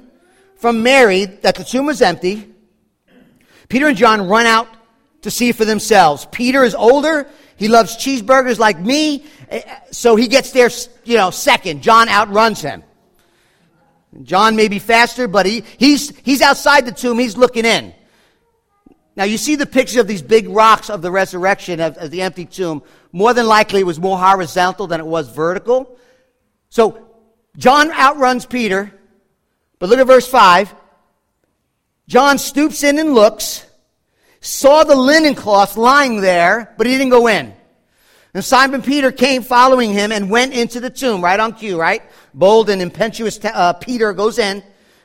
from 0.55 0.81
Mary 0.81 1.25
that 1.25 1.53
the 1.53 1.63
tomb 1.63 1.85
was 1.85 2.01
empty, 2.01 2.51
Peter 3.69 3.87
and 3.87 3.95
John 3.95 4.27
run 4.27 4.47
out 4.47 4.67
to 5.21 5.29
see 5.29 5.51
for 5.51 5.63
themselves. 5.63 6.27
Peter 6.31 6.63
is 6.63 6.73
older. 6.73 7.27
He 7.55 7.67
loves 7.67 7.97
cheeseburgers 7.97 8.57
like 8.57 8.79
me. 8.79 9.25
Eh, 9.49 9.61
so 9.91 10.15
he 10.15 10.27
gets 10.27 10.49
there, 10.53 10.71
you 11.03 11.17
know, 11.17 11.29
second. 11.29 11.83
John 11.83 12.09
outruns 12.09 12.61
him. 12.61 12.81
John 14.23 14.55
may 14.55 14.67
be 14.67 14.79
faster, 14.79 15.27
but 15.27 15.45
he, 15.45 15.63
he's, 15.77 16.17
he's 16.19 16.41
outside 16.41 16.85
the 16.85 16.91
tomb. 16.91 17.19
He's 17.19 17.37
looking 17.37 17.65
in. 17.65 17.93
Now, 19.15 19.23
you 19.23 19.37
see 19.37 19.55
the 19.55 19.65
picture 19.65 20.01
of 20.01 20.07
these 20.07 20.21
big 20.21 20.49
rocks 20.49 20.89
of 20.89 21.01
the 21.01 21.11
resurrection 21.11 21.79
of, 21.79 21.97
of, 21.97 22.11
the 22.11 22.21
empty 22.21 22.45
tomb. 22.45 22.83
More 23.11 23.33
than 23.33 23.47
likely, 23.47 23.79
it 23.79 23.85
was 23.85 23.99
more 23.99 24.17
horizontal 24.17 24.87
than 24.87 24.99
it 24.99 25.05
was 25.05 25.29
vertical. 25.29 25.97
So, 26.69 27.07
John 27.57 27.91
outruns 27.91 28.45
Peter. 28.45 28.91
But 29.79 29.89
look 29.89 29.99
at 29.99 30.07
verse 30.07 30.27
5. 30.27 30.73
John 32.07 32.37
stoops 32.37 32.83
in 32.83 32.99
and 32.99 33.13
looks, 33.15 33.65
saw 34.39 34.83
the 34.83 34.95
linen 34.95 35.33
cloth 35.33 35.75
lying 35.75 36.21
there, 36.21 36.73
but 36.77 36.85
he 36.85 36.93
didn't 36.93 37.09
go 37.09 37.27
in. 37.27 37.53
And 38.35 38.43
Simon 38.43 38.81
Peter 38.81 39.13
came 39.13 39.43
following 39.43 39.93
him 39.93 40.11
and 40.11 40.29
went 40.29 40.53
into 40.53 40.81
the 40.81 40.89
tomb, 40.89 41.23
right 41.23 41.39
on 41.39 41.53
cue, 41.53 41.79
right? 41.79 42.01
Bold 42.33 42.69
and 42.69 42.81
impetuous 42.81 43.39
uh, 43.45 43.71
Peter 43.71 44.11
goes 44.11 44.39
in. 44.39 44.61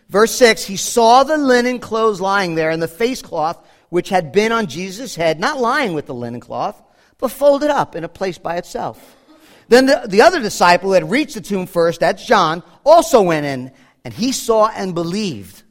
Verse 0.08 0.34
6 0.34 0.64
He 0.64 0.76
saw 0.76 1.22
the 1.22 1.38
linen 1.38 1.78
clothes 1.78 2.20
lying 2.20 2.56
there 2.56 2.70
and 2.70 2.82
the 2.82 2.88
face 2.88 3.22
cloth 3.22 3.64
which 3.88 4.08
had 4.08 4.32
been 4.32 4.50
on 4.50 4.66
Jesus' 4.66 5.14
head, 5.14 5.38
not 5.38 5.60
lying 5.60 5.94
with 5.94 6.06
the 6.06 6.14
linen 6.14 6.40
cloth, 6.40 6.82
but 7.18 7.30
folded 7.30 7.70
up 7.70 7.94
in 7.94 8.02
a 8.02 8.08
place 8.08 8.36
by 8.36 8.56
itself. 8.56 9.16
Then 9.68 9.86
the, 9.86 10.06
the 10.08 10.22
other 10.22 10.40
disciple 10.40 10.88
who 10.88 10.94
had 10.94 11.08
reached 11.08 11.34
the 11.34 11.40
tomb 11.40 11.66
first, 11.66 12.00
that's 12.00 12.26
John, 12.26 12.64
also 12.84 13.22
went 13.22 13.46
in, 13.46 13.70
and 14.04 14.12
he 14.12 14.32
saw 14.32 14.72
and 14.74 14.92
believed. 14.92 15.62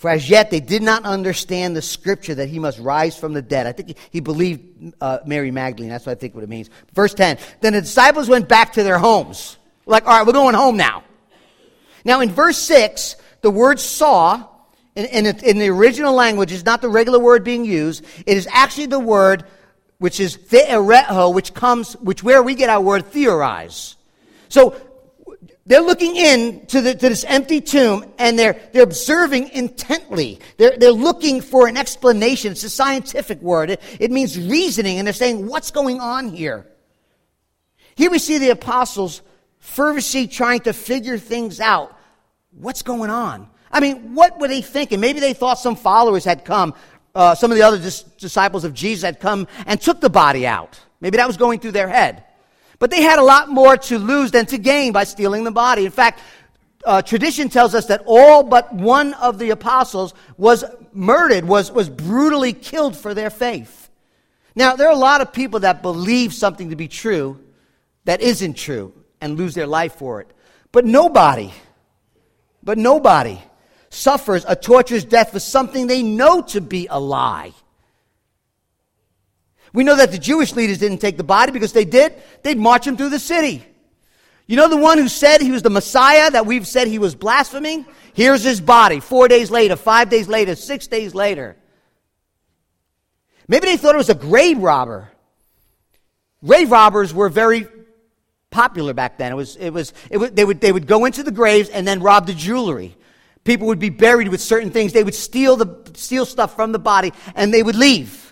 For 0.00 0.08
as 0.08 0.30
yet 0.30 0.50
they 0.50 0.60
did 0.60 0.82
not 0.82 1.04
understand 1.04 1.76
the 1.76 1.82
scripture 1.82 2.34
that 2.34 2.48
he 2.48 2.58
must 2.58 2.78
rise 2.78 3.18
from 3.18 3.34
the 3.34 3.42
dead. 3.42 3.66
I 3.66 3.72
think 3.72 3.98
he 4.10 4.20
believed 4.20 4.94
uh, 4.98 5.18
Mary 5.26 5.50
Magdalene. 5.50 5.90
That's 5.90 6.06
what 6.06 6.12
I 6.12 6.14
think 6.14 6.34
what 6.34 6.42
it 6.42 6.48
means. 6.48 6.70
Verse 6.94 7.12
10. 7.12 7.36
Then 7.60 7.74
the 7.74 7.82
disciples 7.82 8.26
went 8.26 8.48
back 8.48 8.72
to 8.72 8.82
their 8.82 8.96
homes. 8.96 9.58
Like, 9.84 10.06
all 10.06 10.16
right, 10.16 10.26
we're 10.26 10.32
going 10.32 10.54
home 10.54 10.78
now. 10.78 11.04
Now 12.02 12.20
in 12.20 12.30
verse 12.30 12.56
6, 12.56 13.16
the 13.42 13.50
word 13.50 13.78
saw 13.78 14.46
in, 14.96 15.04
in, 15.04 15.26
in 15.26 15.58
the 15.58 15.68
original 15.68 16.14
language 16.14 16.50
is 16.50 16.64
not 16.64 16.80
the 16.80 16.88
regular 16.88 17.18
word 17.18 17.44
being 17.44 17.66
used. 17.66 18.02
It 18.24 18.38
is 18.38 18.48
actually 18.50 18.86
the 18.86 19.00
word 19.00 19.44
which 19.98 20.18
is 20.18 20.34
theoreho, 20.34 21.34
which 21.34 21.52
comes, 21.52 21.92
which 21.98 22.22
where 22.22 22.42
we 22.42 22.54
get 22.54 22.70
our 22.70 22.80
word 22.80 23.04
theorize. 23.04 23.96
So 24.48 24.80
they're 25.70 25.82
looking 25.82 26.16
in 26.16 26.66
to, 26.66 26.80
the, 26.80 26.94
to, 26.96 27.08
this 27.08 27.22
empty 27.22 27.60
tomb 27.60 28.04
and 28.18 28.36
they're, 28.36 28.60
they're 28.72 28.82
observing 28.82 29.50
intently. 29.50 30.40
They're, 30.56 30.76
they're 30.76 30.90
looking 30.90 31.40
for 31.40 31.68
an 31.68 31.76
explanation. 31.76 32.50
It's 32.50 32.64
a 32.64 32.68
scientific 32.68 33.40
word. 33.40 33.70
It, 33.70 33.82
it 34.00 34.10
means 34.10 34.36
reasoning 34.36 34.98
and 34.98 35.06
they're 35.06 35.14
saying, 35.14 35.46
what's 35.46 35.70
going 35.70 36.00
on 36.00 36.30
here? 36.30 36.66
Here 37.94 38.10
we 38.10 38.18
see 38.18 38.38
the 38.38 38.50
apostles 38.50 39.22
fervently 39.60 40.26
trying 40.26 40.58
to 40.62 40.72
figure 40.72 41.18
things 41.18 41.60
out. 41.60 41.96
What's 42.50 42.82
going 42.82 43.10
on? 43.10 43.48
I 43.70 43.78
mean, 43.78 44.16
what 44.16 44.40
were 44.40 44.48
they 44.48 44.62
thinking? 44.62 44.98
Maybe 44.98 45.20
they 45.20 45.34
thought 45.34 45.60
some 45.60 45.76
followers 45.76 46.24
had 46.24 46.44
come, 46.44 46.74
uh, 47.14 47.36
some 47.36 47.52
of 47.52 47.56
the 47.56 47.62
other 47.62 47.78
dis- 47.78 48.02
disciples 48.02 48.64
of 48.64 48.74
Jesus 48.74 49.04
had 49.04 49.20
come 49.20 49.46
and 49.66 49.80
took 49.80 50.00
the 50.00 50.10
body 50.10 50.48
out. 50.48 50.80
Maybe 51.00 51.18
that 51.18 51.28
was 51.28 51.36
going 51.36 51.60
through 51.60 51.72
their 51.72 51.88
head. 51.88 52.24
But 52.80 52.90
they 52.90 53.02
had 53.02 53.20
a 53.20 53.22
lot 53.22 53.48
more 53.48 53.76
to 53.76 53.98
lose 53.98 54.32
than 54.32 54.46
to 54.46 54.58
gain 54.58 54.92
by 54.92 55.04
stealing 55.04 55.44
the 55.44 55.52
body. 55.52 55.84
In 55.84 55.92
fact, 55.92 56.20
uh, 56.84 57.02
tradition 57.02 57.50
tells 57.50 57.74
us 57.74 57.86
that 57.86 58.02
all 58.06 58.42
but 58.42 58.74
one 58.74 59.12
of 59.14 59.38
the 59.38 59.50
apostles 59.50 60.14
was 60.38 60.64
murdered, 60.92 61.44
was, 61.44 61.70
was 61.70 61.90
brutally 61.90 62.54
killed 62.54 62.96
for 62.96 63.12
their 63.12 63.28
faith. 63.30 63.90
Now, 64.56 64.76
there 64.76 64.88
are 64.88 64.94
a 64.94 64.98
lot 64.98 65.20
of 65.20 65.32
people 65.32 65.60
that 65.60 65.82
believe 65.82 66.32
something 66.32 66.70
to 66.70 66.76
be 66.76 66.88
true 66.88 67.38
that 68.06 68.22
isn't 68.22 68.54
true 68.54 68.94
and 69.20 69.36
lose 69.36 69.54
their 69.54 69.66
life 69.66 69.96
for 69.96 70.22
it. 70.22 70.32
But 70.72 70.86
nobody, 70.86 71.52
but 72.62 72.78
nobody 72.78 73.38
suffers 73.90 74.44
a 74.48 74.56
torturous 74.56 75.04
death 75.04 75.32
for 75.32 75.40
something 75.40 75.86
they 75.86 76.02
know 76.02 76.40
to 76.42 76.62
be 76.62 76.86
a 76.88 76.98
lie. 76.98 77.52
We 79.72 79.84
know 79.84 79.96
that 79.96 80.12
the 80.12 80.18
Jewish 80.18 80.54
leaders 80.54 80.78
didn't 80.78 80.98
take 80.98 81.16
the 81.16 81.24
body 81.24 81.52
because 81.52 81.72
they 81.72 81.84
did, 81.84 82.14
they'd 82.42 82.58
march 82.58 82.86
him 82.86 82.96
through 82.96 83.10
the 83.10 83.18
city. 83.18 83.64
You 84.46 84.56
know 84.56 84.68
the 84.68 84.76
one 84.76 84.98
who 84.98 85.06
said 85.06 85.40
he 85.40 85.52
was 85.52 85.62
the 85.62 85.70
Messiah 85.70 86.30
that 86.30 86.44
we've 86.44 86.66
said 86.66 86.88
he 86.88 86.98
was 86.98 87.14
blaspheming? 87.14 87.86
Here's 88.14 88.42
his 88.42 88.60
body. 88.60 88.98
Four 88.98 89.28
days 89.28 89.48
later, 89.48 89.76
five 89.76 90.10
days 90.10 90.26
later, 90.26 90.56
six 90.56 90.88
days 90.88 91.14
later. 91.14 91.56
Maybe 93.46 93.66
they 93.66 93.76
thought 93.76 93.94
it 93.94 93.98
was 93.98 94.10
a 94.10 94.14
grave 94.14 94.58
robber. 94.58 95.08
Grave 96.44 96.70
robbers 96.70 97.14
were 97.14 97.28
very 97.28 97.68
popular 98.50 98.92
back 98.92 99.18
then. 99.18 99.30
It 99.30 99.36
was, 99.36 99.56
it 99.56 99.70
was, 99.70 99.92
it 100.10 100.16
was, 100.16 100.32
they, 100.32 100.44
would, 100.44 100.60
they 100.60 100.72
would 100.72 100.86
go 100.86 101.04
into 101.04 101.22
the 101.22 101.30
graves 101.30 101.68
and 101.68 101.86
then 101.86 102.00
rob 102.00 102.26
the 102.26 102.34
jewelry. 102.34 102.96
People 103.44 103.68
would 103.68 103.78
be 103.78 103.90
buried 103.90 104.28
with 104.28 104.40
certain 104.40 104.70
things. 104.70 104.92
They 104.92 105.04
would 105.04 105.14
steal, 105.14 105.56
the, 105.56 105.92
steal 105.94 106.26
stuff 106.26 106.56
from 106.56 106.72
the 106.72 106.78
body 106.78 107.12
and 107.34 107.54
they 107.54 107.62
would 107.62 107.76
leave. 107.76 108.29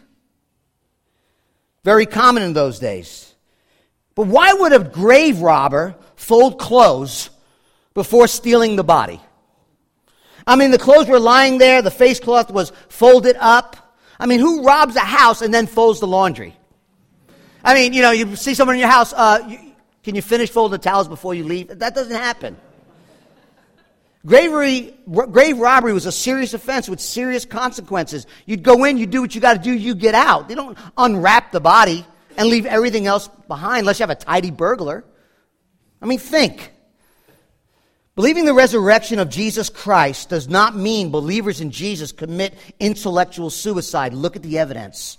Very 1.84 2.06
common 2.06 2.42
in 2.42 2.52
those 2.52 2.78
days. 2.78 3.34
But 4.14 4.26
why 4.26 4.52
would 4.52 4.72
a 4.72 4.80
grave 4.80 5.40
robber 5.40 5.94
fold 6.16 6.58
clothes 6.58 7.30
before 7.94 8.26
stealing 8.26 8.76
the 8.76 8.84
body? 8.84 9.20
I 10.46 10.56
mean, 10.56 10.70
the 10.70 10.78
clothes 10.78 11.08
were 11.08 11.20
lying 11.20 11.58
there, 11.58 11.82
the 11.82 11.90
face 11.90 12.18
cloth 12.18 12.50
was 12.50 12.72
folded 12.88 13.36
up. 13.38 13.96
I 14.18 14.26
mean, 14.26 14.40
who 14.40 14.64
robs 14.64 14.96
a 14.96 15.00
house 15.00 15.42
and 15.42 15.52
then 15.52 15.66
folds 15.66 16.00
the 16.00 16.06
laundry? 16.06 16.56
I 17.62 17.74
mean, 17.74 17.92
you 17.92 18.02
know, 18.02 18.10
you 18.10 18.34
see 18.34 18.54
someone 18.54 18.76
in 18.76 18.80
your 18.80 18.88
house, 18.88 19.12
uh, 19.12 19.46
you, 19.46 19.58
can 20.02 20.14
you 20.14 20.22
finish 20.22 20.50
folding 20.50 20.72
the 20.72 20.82
towels 20.82 21.06
before 21.06 21.34
you 21.34 21.44
leave? 21.44 21.78
That 21.78 21.94
doesn't 21.94 22.16
happen. 22.16 22.56
Gravery, 24.26 24.94
grave 25.30 25.58
robbery 25.58 25.92
was 25.92 26.06
a 26.06 26.12
serious 26.12 26.52
offense 26.52 26.88
with 26.88 27.00
serious 27.00 27.44
consequences. 27.44 28.26
You'd 28.46 28.62
go 28.62 28.84
in, 28.84 28.98
you 28.98 29.06
do 29.06 29.20
what 29.20 29.34
you 29.34 29.40
got 29.40 29.54
to 29.54 29.60
do, 29.60 29.72
you 29.72 29.94
get 29.94 30.14
out. 30.14 30.48
They 30.48 30.54
don't 30.54 30.76
unwrap 30.96 31.52
the 31.52 31.60
body 31.60 32.04
and 32.36 32.48
leave 32.48 32.66
everything 32.66 33.06
else 33.06 33.28
behind 33.46 33.80
unless 33.80 34.00
you 34.00 34.04
have 34.04 34.10
a 34.10 34.16
tidy 34.16 34.50
burglar. 34.50 35.04
I 36.02 36.06
mean, 36.06 36.18
think. 36.18 36.72
Believing 38.16 38.46
the 38.46 38.54
resurrection 38.54 39.20
of 39.20 39.28
Jesus 39.28 39.70
Christ 39.70 40.28
does 40.28 40.48
not 40.48 40.76
mean 40.76 41.10
believers 41.10 41.60
in 41.60 41.70
Jesus 41.70 42.10
commit 42.10 42.54
intellectual 42.80 43.48
suicide. 43.48 44.12
Look 44.12 44.34
at 44.34 44.42
the 44.42 44.58
evidence. 44.58 45.18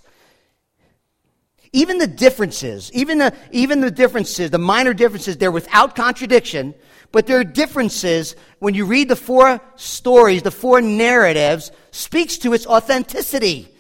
Even 1.72 1.98
the 2.00 2.08
differences, 2.08 2.92
even 2.94 3.20
the, 3.20 3.34
even 3.52 3.80
the 3.80 3.92
differences, 3.92 4.50
the 4.52 4.58
minor 4.58 4.94
differences, 4.94 5.38
they're 5.38 5.52
without 5.52 5.96
contradiction 5.96 6.74
but 7.12 7.26
there 7.26 7.40
are 7.40 7.44
differences 7.44 8.36
when 8.60 8.74
you 8.74 8.86
read 8.86 9.10
the 9.10 9.16
four 9.16 9.60
stories, 9.76 10.44
the 10.44 10.52
four 10.52 10.82
narratives, 10.82 11.72
speaks 11.92 12.38
to 12.40 12.54
its 12.54 12.68
authenticity. 12.68 13.74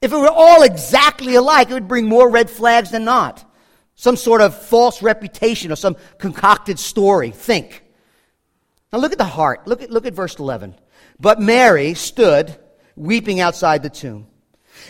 If 0.00 0.12
it 0.12 0.16
were 0.16 0.28
all 0.28 0.62
exactly 0.62 1.34
alike, 1.34 1.70
it 1.70 1.74
would 1.74 1.88
bring 1.88 2.06
more 2.06 2.28
red 2.28 2.50
flags 2.50 2.90
than 2.90 3.04
not. 3.04 3.44
Some 3.94 4.16
sort 4.16 4.40
of 4.40 4.60
false 4.60 5.02
reputation 5.02 5.70
or 5.70 5.76
some 5.76 5.96
concocted 6.18 6.78
story. 6.78 7.30
Think. 7.30 7.84
Now 8.92 8.98
look 8.98 9.12
at 9.12 9.18
the 9.18 9.24
heart. 9.24 9.66
Look 9.66 9.82
at, 9.82 9.90
look 9.90 10.06
at 10.06 10.14
verse 10.14 10.38
11. 10.38 10.74
But 11.20 11.40
Mary 11.40 11.94
stood 11.94 12.56
weeping 12.96 13.40
outside 13.40 13.82
the 13.82 13.90
tomb. 13.90 14.26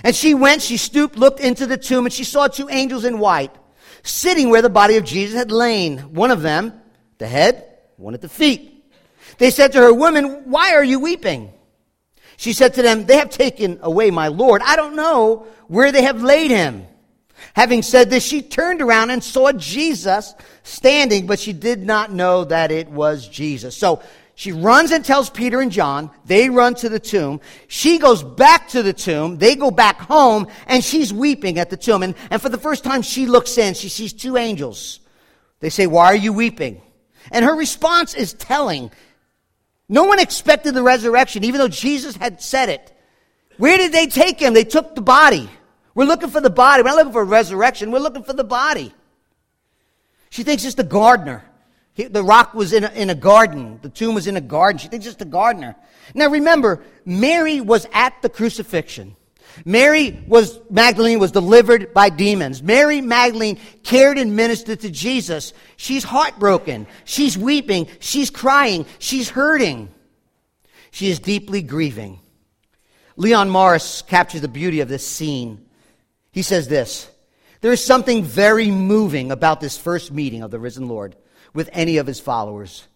And 0.02 0.14
she 0.14 0.34
went, 0.34 0.62
she 0.62 0.76
stooped, 0.76 1.16
looked 1.16 1.40
into 1.40 1.66
the 1.66 1.76
tomb, 1.76 2.06
and 2.06 2.12
she 2.12 2.24
saw 2.24 2.48
two 2.48 2.68
angels 2.70 3.04
in 3.04 3.18
white 3.18 3.54
sitting 4.02 4.50
where 4.50 4.62
the 4.62 4.70
body 4.70 4.96
of 4.96 5.04
Jesus 5.04 5.36
had 5.36 5.50
lain. 5.50 5.98
One 5.98 6.30
of 6.30 6.42
them 6.42 6.80
the 7.22 7.28
head, 7.28 7.64
one 7.96 8.14
at 8.14 8.20
the 8.20 8.28
feet. 8.28 8.84
They 9.38 9.50
said 9.50 9.72
to 9.72 9.78
her, 9.78 9.94
Woman, 9.94 10.50
why 10.50 10.74
are 10.74 10.84
you 10.84 10.98
weeping? 10.98 11.52
She 12.36 12.52
said 12.52 12.74
to 12.74 12.82
them, 12.82 13.06
They 13.06 13.16
have 13.16 13.30
taken 13.30 13.78
away 13.80 14.10
my 14.10 14.28
Lord. 14.28 14.60
I 14.62 14.76
don't 14.76 14.96
know 14.96 15.46
where 15.68 15.92
they 15.92 16.02
have 16.02 16.22
laid 16.22 16.50
him. 16.50 16.86
Having 17.54 17.82
said 17.82 18.10
this, 18.10 18.24
she 18.24 18.42
turned 18.42 18.82
around 18.82 19.10
and 19.10 19.22
saw 19.22 19.52
Jesus 19.52 20.34
standing, 20.64 21.26
but 21.26 21.38
she 21.38 21.52
did 21.52 21.84
not 21.84 22.12
know 22.12 22.44
that 22.44 22.72
it 22.72 22.88
was 22.88 23.28
Jesus. 23.28 23.76
So 23.76 24.02
she 24.34 24.50
runs 24.50 24.90
and 24.90 25.04
tells 25.04 25.30
Peter 25.30 25.60
and 25.60 25.70
John. 25.70 26.10
They 26.24 26.50
run 26.50 26.74
to 26.76 26.88
the 26.88 27.00
tomb. 27.00 27.40
She 27.68 27.98
goes 27.98 28.22
back 28.22 28.68
to 28.70 28.82
the 28.82 28.92
tomb. 28.92 29.38
They 29.38 29.54
go 29.54 29.70
back 29.70 30.00
home, 30.00 30.48
and 30.66 30.82
she's 30.82 31.12
weeping 31.12 31.58
at 31.58 31.70
the 31.70 31.76
tomb. 31.76 32.02
And, 32.02 32.14
and 32.30 32.42
for 32.42 32.48
the 32.48 32.58
first 32.58 32.82
time, 32.82 33.02
she 33.02 33.26
looks 33.26 33.58
in. 33.58 33.74
She 33.74 33.88
sees 33.88 34.12
two 34.12 34.36
angels. 34.36 35.00
They 35.60 35.70
say, 35.70 35.86
Why 35.86 36.06
are 36.06 36.16
you 36.16 36.32
weeping? 36.32 36.80
And 37.30 37.44
her 37.44 37.54
response 37.54 38.14
is 38.14 38.32
telling. 38.32 38.90
No 39.88 40.04
one 40.04 40.18
expected 40.18 40.74
the 40.74 40.82
resurrection, 40.82 41.44
even 41.44 41.58
though 41.58 41.68
Jesus 41.68 42.16
had 42.16 42.40
said 42.40 42.68
it. 42.68 42.92
Where 43.58 43.76
did 43.76 43.92
they 43.92 44.06
take 44.06 44.40
him? 44.40 44.54
They 44.54 44.64
took 44.64 44.94
the 44.94 45.02
body. 45.02 45.48
We're 45.94 46.06
looking 46.06 46.30
for 46.30 46.40
the 46.40 46.50
body. 46.50 46.82
We're 46.82 46.90
not 46.90 46.96
looking 46.96 47.12
for 47.12 47.22
a 47.22 47.26
resurrection. 47.26 47.90
We're 47.90 47.98
looking 47.98 48.24
for 48.24 48.32
the 48.32 48.44
body. 48.44 48.94
She 50.30 50.42
thinks 50.42 50.64
it's 50.64 50.74
the 50.74 50.84
gardener. 50.84 51.44
He, 51.94 52.04
the 52.04 52.24
rock 52.24 52.54
was 52.54 52.72
in 52.72 52.84
a, 52.84 52.90
in 52.92 53.10
a 53.10 53.14
garden. 53.14 53.78
The 53.82 53.90
tomb 53.90 54.14
was 54.14 54.26
in 54.26 54.36
a 54.36 54.40
garden. 54.40 54.78
She 54.78 54.88
thinks 54.88 55.06
it's 55.06 55.16
the 55.16 55.26
gardener. 55.26 55.76
Now 56.14 56.28
remember, 56.28 56.82
Mary 57.04 57.60
was 57.60 57.86
at 57.92 58.20
the 58.22 58.30
crucifixion. 58.30 59.14
Mary 59.64 60.22
was, 60.26 60.58
Magdalene 60.70 61.18
was 61.18 61.32
delivered 61.32 61.92
by 61.94 62.08
demons. 62.08 62.62
Mary 62.62 63.00
Magdalene 63.00 63.58
cared 63.82 64.18
and 64.18 64.36
ministered 64.36 64.80
to 64.80 64.90
Jesus. 64.90 65.52
She's 65.76 66.04
heartbroken. 66.04 66.86
She's 67.04 67.36
weeping. 67.36 67.88
She's 68.00 68.30
crying. 68.30 68.86
She's 68.98 69.28
hurting. 69.28 69.88
She 70.90 71.10
is 71.10 71.18
deeply 71.18 71.62
grieving. 71.62 72.20
Leon 73.16 73.50
Morris 73.50 74.02
captures 74.02 74.40
the 74.40 74.48
beauty 74.48 74.80
of 74.80 74.88
this 74.88 75.06
scene. 75.06 75.66
He 76.32 76.42
says 76.42 76.68
this 76.68 77.10
There 77.60 77.72
is 77.72 77.84
something 77.84 78.24
very 78.24 78.70
moving 78.70 79.30
about 79.30 79.60
this 79.60 79.76
first 79.76 80.12
meeting 80.12 80.42
of 80.42 80.50
the 80.50 80.58
risen 80.58 80.88
Lord 80.88 81.16
with 81.54 81.70
any 81.72 81.98
of 81.98 82.06
his 82.06 82.20
followers. 82.20 82.86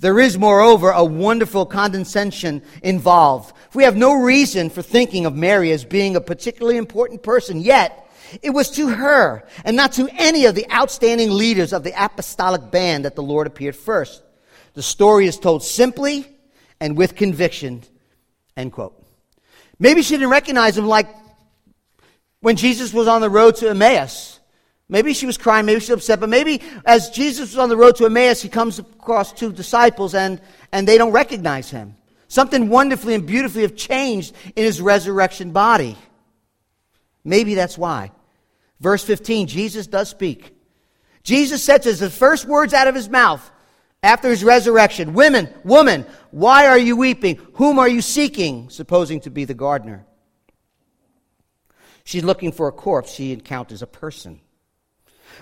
There 0.00 0.18
is, 0.18 0.36
moreover, 0.36 0.90
a 0.90 1.04
wonderful 1.04 1.66
condescension 1.66 2.62
involved. 2.82 3.54
We 3.74 3.84
have 3.84 3.96
no 3.96 4.14
reason 4.14 4.70
for 4.70 4.82
thinking 4.82 5.26
of 5.26 5.34
Mary 5.34 5.70
as 5.72 5.84
being 5.84 6.16
a 6.16 6.20
particularly 6.20 6.76
important 6.76 7.22
person, 7.22 7.60
yet 7.60 8.00
it 8.42 8.50
was 8.50 8.70
to 8.72 8.88
her 8.88 9.44
and 9.64 9.76
not 9.76 9.92
to 9.92 10.08
any 10.12 10.46
of 10.46 10.54
the 10.54 10.70
outstanding 10.70 11.30
leaders 11.30 11.72
of 11.72 11.84
the 11.84 11.92
apostolic 11.96 12.70
band 12.70 13.04
that 13.04 13.14
the 13.14 13.22
Lord 13.22 13.46
appeared 13.46 13.76
first. 13.76 14.22
The 14.74 14.82
story 14.82 15.26
is 15.26 15.38
told 15.38 15.62
simply 15.62 16.26
and 16.80 16.96
with 16.96 17.14
conviction. 17.14 17.82
End 18.56 18.72
quote. 18.72 19.00
Maybe 19.78 20.02
she 20.02 20.14
didn't 20.14 20.30
recognize 20.30 20.76
him 20.76 20.86
like 20.86 21.08
when 22.40 22.56
Jesus 22.56 22.92
was 22.92 23.08
on 23.08 23.20
the 23.20 23.30
road 23.30 23.56
to 23.56 23.70
Emmaus. 23.70 24.40
Maybe 24.88 25.14
she 25.14 25.26
was 25.26 25.38
crying, 25.38 25.64
maybe 25.66 25.80
she 25.80 25.92
was 25.92 26.02
upset, 26.02 26.20
but 26.20 26.28
maybe 26.28 26.60
as 26.84 27.10
Jesus 27.10 27.50
was 27.50 27.58
on 27.58 27.70
the 27.70 27.76
road 27.76 27.96
to 27.96 28.06
Emmaus, 28.06 28.42
he 28.42 28.48
comes 28.48 28.78
across 28.78 29.32
two 29.32 29.52
disciples 29.52 30.14
and, 30.14 30.40
and 30.72 30.86
they 30.86 30.98
don't 30.98 31.12
recognize 31.12 31.70
him. 31.70 31.96
Something 32.28 32.68
wonderfully 32.68 33.14
and 33.14 33.26
beautifully 33.26 33.62
have 33.62 33.76
changed 33.76 34.34
in 34.56 34.64
his 34.64 34.80
resurrection 34.80 35.52
body. 35.52 35.96
Maybe 37.24 37.54
that's 37.54 37.78
why. 37.78 38.12
Verse 38.80 39.02
15, 39.02 39.46
Jesus 39.46 39.86
does 39.86 40.10
speak. 40.10 40.54
Jesus 41.22 41.64
to 41.64 41.72
us, 41.72 41.98
the 41.98 42.10
first 42.10 42.44
words 42.44 42.74
out 42.74 42.86
of 42.86 42.94
his 42.94 43.08
mouth 43.08 43.50
after 44.02 44.28
his 44.28 44.44
resurrection, 44.44 45.14
Women, 45.14 45.48
woman, 45.64 46.04
why 46.30 46.66
are 46.66 46.78
you 46.78 46.96
weeping? 46.96 47.40
Whom 47.54 47.78
are 47.78 47.88
you 47.88 48.02
seeking? 48.02 48.68
Supposing 48.68 49.20
to 49.20 49.30
be 49.30 49.46
the 49.46 49.54
gardener. 49.54 50.04
She's 52.04 52.22
looking 52.22 52.52
for 52.52 52.68
a 52.68 52.72
corpse. 52.72 53.14
She 53.14 53.32
encounters 53.32 53.80
a 53.80 53.86
person. 53.86 54.40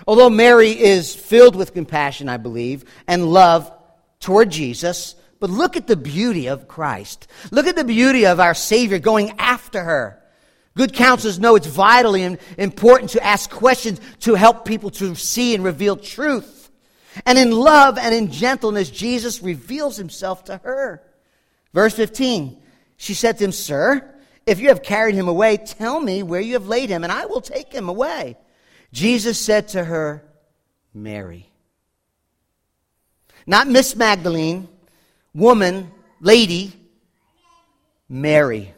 Although 0.07 0.29
Mary 0.29 0.71
is 0.71 1.15
filled 1.15 1.55
with 1.55 1.73
compassion, 1.73 2.29
I 2.29 2.37
believe, 2.37 2.85
and 3.07 3.31
love 3.31 3.71
toward 4.19 4.49
Jesus, 4.49 5.15
but 5.39 5.49
look 5.49 5.75
at 5.75 5.87
the 5.87 5.95
beauty 5.95 6.47
of 6.47 6.67
Christ. 6.67 7.27
Look 7.51 7.67
at 7.67 7.75
the 7.75 7.83
beauty 7.83 8.25
of 8.25 8.39
our 8.39 8.53
Savior 8.53 8.99
going 8.99 9.31
after 9.39 9.83
her. 9.83 10.19
Good 10.75 10.93
counselors 10.93 11.39
know 11.39 11.55
it's 11.55 11.67
vitally 11.67 12.37
important 12.57 13.11
to 13.11 13.23
ask 13.23 13.49
questions 13.49 13.99
to 14.21 14.33
help 14.35 14.65
people 14.65 14.89
to 14.91 15.15
see 15.15 15.53
and 15.53 15.63
reveal 15.63 15.95
truth. 15.95 16.71
And 17.25 17.37
in 17.37 17.51
love 17.51 17.97
and 17.97 18.15
in 18.15 18.31
gentleness, 18.31 18.89
Jesus 18.89 19.43
reveals 19.43 19.97
himself 19.97 20.45
to 20.45 20.57
her. 20.57 21.03
Verse 21.73 21.93
15, 21.93 22.57
she 22.97 23.13
said 23.13 23.37
to 23.37 23.43
him, 23.43 23.51
Sir, 23.51 24.09
if 24.45 24.59
you 24.59 24.69
have 24.69 24.81
carried 24.81 25.15
him 25.15 25.27
away, 25.27 25.57
tell 25.57 25.99
me 25.99 26.23
where 26.23 26.41
you 26.41 26.53
have 26.53 26.67
laid 26.67 26.89
him, 26.89 27.03
and 27.03 27.11
I 27.11 27.25
will 27.25 27.41
take 27.41 27.71
him 27.71 27.87
away. 27.87 28.35
Jesus 28.93 29.39
said 29.39 29.69
to 29.69 29.83
her, 29.83 30.23
Mary. 30.93 31.49
Not 33.47 33.67
Miss 33.67 33.95
Magdalene, 33.95 34.69
woman, 35.33 35.91
lady, 36.21 36.73
Mary. 38.07 38.73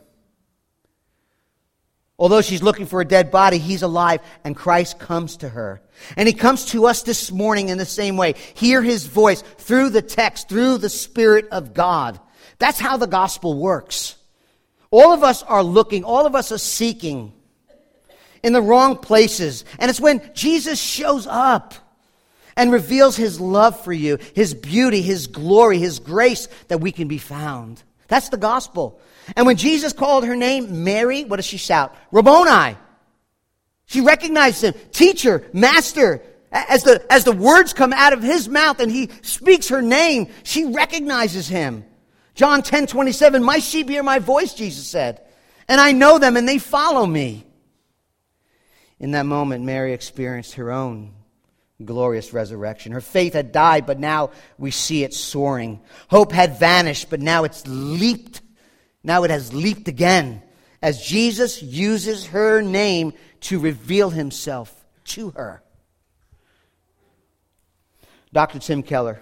Although 2.17 2.41
she's 2.41 2.63
looking 2.63 2.85
for 2.85 3.01
a 3.01 3.05
dead 3.05 3.29
body, 3.29 3.57
he's 3.57 3.81
alive, 3.81 4.21
and 4.45 4.55
Christ 4.55 4.99
comes 4.99 5.35
to 5.37 5.49
her. 5.49 5.81
And 6.15 6.29
he 6.29 6.33
comes 6.33 6.67
to 6.67 6.85
us 6.85 7.03
this 7.03 7.29
morning 7.29 7.67
in 7.67 7.77
the 7.77 7.85
same 7.85 8.15
way. 8.15 8.35
Hear 8.53 8.81
his 8.81 9.05
voice 9.05 9.41
through 9.41 9.89
the 9.89 10.01
text, 10.01 10.47
through 10.47 10.77
the 10.77 10.89
Spirit 10.89 11.49
of 11.51 11.73
God. 11.73 12.21
That's 12.57 12.79
how 12.79 12.95
the 12.95 13.05
gospel 13.05 13.59
works. 13.59 14.15
All 14.91 15.11
of 15.11 15.23
us 15.23 15.43
are 15.43 15.61
looking, 15.61 16.05
all 16.05 16.25
of 16.25 16.35
us 16.35 16.53
are 16.53 16.57
seeking 16.57 17.33
in 18.45 18.53
the 18.53 18.61
wrong 18.61 18.95
places. 18.95 19.65
And 19.79 19.89
it's 19.89 19.99
when 19.99 20.21
Jesus 20.35 20.79
shows 20.79 21.25
up 21.25 21.73
and 22.55 22.71
reveals 22.71 23.17
his 23.17 23.41
love 23.41 23.83
for 23.83 23.91
you, 23.91 24.19
his 24.35 24.53
beauty, 24.53 25.01
his 25.01 25.25
glory, 25.25 25.79
his 25.79 25.97
grace 25.97 26.47
that 26.67 26.79
we 26.79 26.91
can 26.91 27.07
be 27.07 27.17
found. 27.17 27.81
That's 28.07 28.29
the 28.29 28.37
gospel. 28.37 29.01
And 29.35 29.47
when 29.47 29.57
Jesus 29.57 29.93
called 29.93 30.25
her 30.25 30.35
name 30.35 30.83
Mary, 30.83 31.23
what 31.23 31.37
does 31.37 31.45
she 31.45 31.57
shout? 31.57 31.95
Rabboni. 32.11 32.77
She 33.87 34.01
recognized 34.01 34.63
him, 34.63 34.75
teacher, 34.91 35.49
master. 35.51 36.21
As 36.51 36.83
the, 36.83 37.03
as 37.11 37.23
the 37.23 37.31
words 37.31 37.73
come 37.73 37.93
out 37.93 38.13
of 38.13 38.21
his 38.21 38.47
mouth 38.47 38.79
and 38.79 38.91
he 38.91 39.09
speaks 39.23 39.69
her 39.69 39.81
name, 39.81 40.27
she 40.43 40.65
recognizes 40.65 41.47
him. 41.47 41.83
John 42.35 42.61
10 42.61 42.85
27, 42.85 43.43
my 43.43 43.57
sheep 43.57 43.89
hear 43.89 44.03
my 44.03 44.19
voice, 44.19 44.53
Jesus 44.53 44.87
said, 44.87 45.21
and 45.67 45.81
I 45.81 45.93
know 45.93 46.19
them 46.19 46.37
and 46.37 46.47
they 46.47 46.59
follow 46.59 47.07
me. 47.07 47.45
In 48.99 49.11
that 49.11 49.25
moment, 49.25 49.65
Mary 49.65 49.93
experienced 49.93 50.53
her 50.53 50.71
own 50.71 51.13
glorious 51.83 52.31
resurrection. 52.31 52.93
Her 52.93 53.01
faith 53.01 53.33
had 53.33 53.51
died, 53.51 53.85
but 53.85 53.99
now 53.99 54.31
we 54.57 54.71
see 54.71 55.03
it 55.03 55.13
soaring. 55.13 55.81
Hope 56.09 56.31
had 56.31 56.59
vanished, 56.59 57.09
but 57.09 57.19
now 57.19 57.43
it's 57.43 57.65
leaped. 57.67 58.41
Now 59.03 59.23
it 59.23 59.31
has 59.31 59.53
leaped 59.53 59.87
again 59.87 60.41
as 60.81 61.01
Jesus 61.01 61.61
uses 61.61 62.27
her 62.27 62.61
name 62.61 63.13
to 63.41 63.59
reveal 63.59 64.09
himself 64.09 64.85
to 65.05 65.31
her. 65.31 65.61
Dr. 68.31 68.59
Tim 68.59 68.83
Keller 68.83 69.21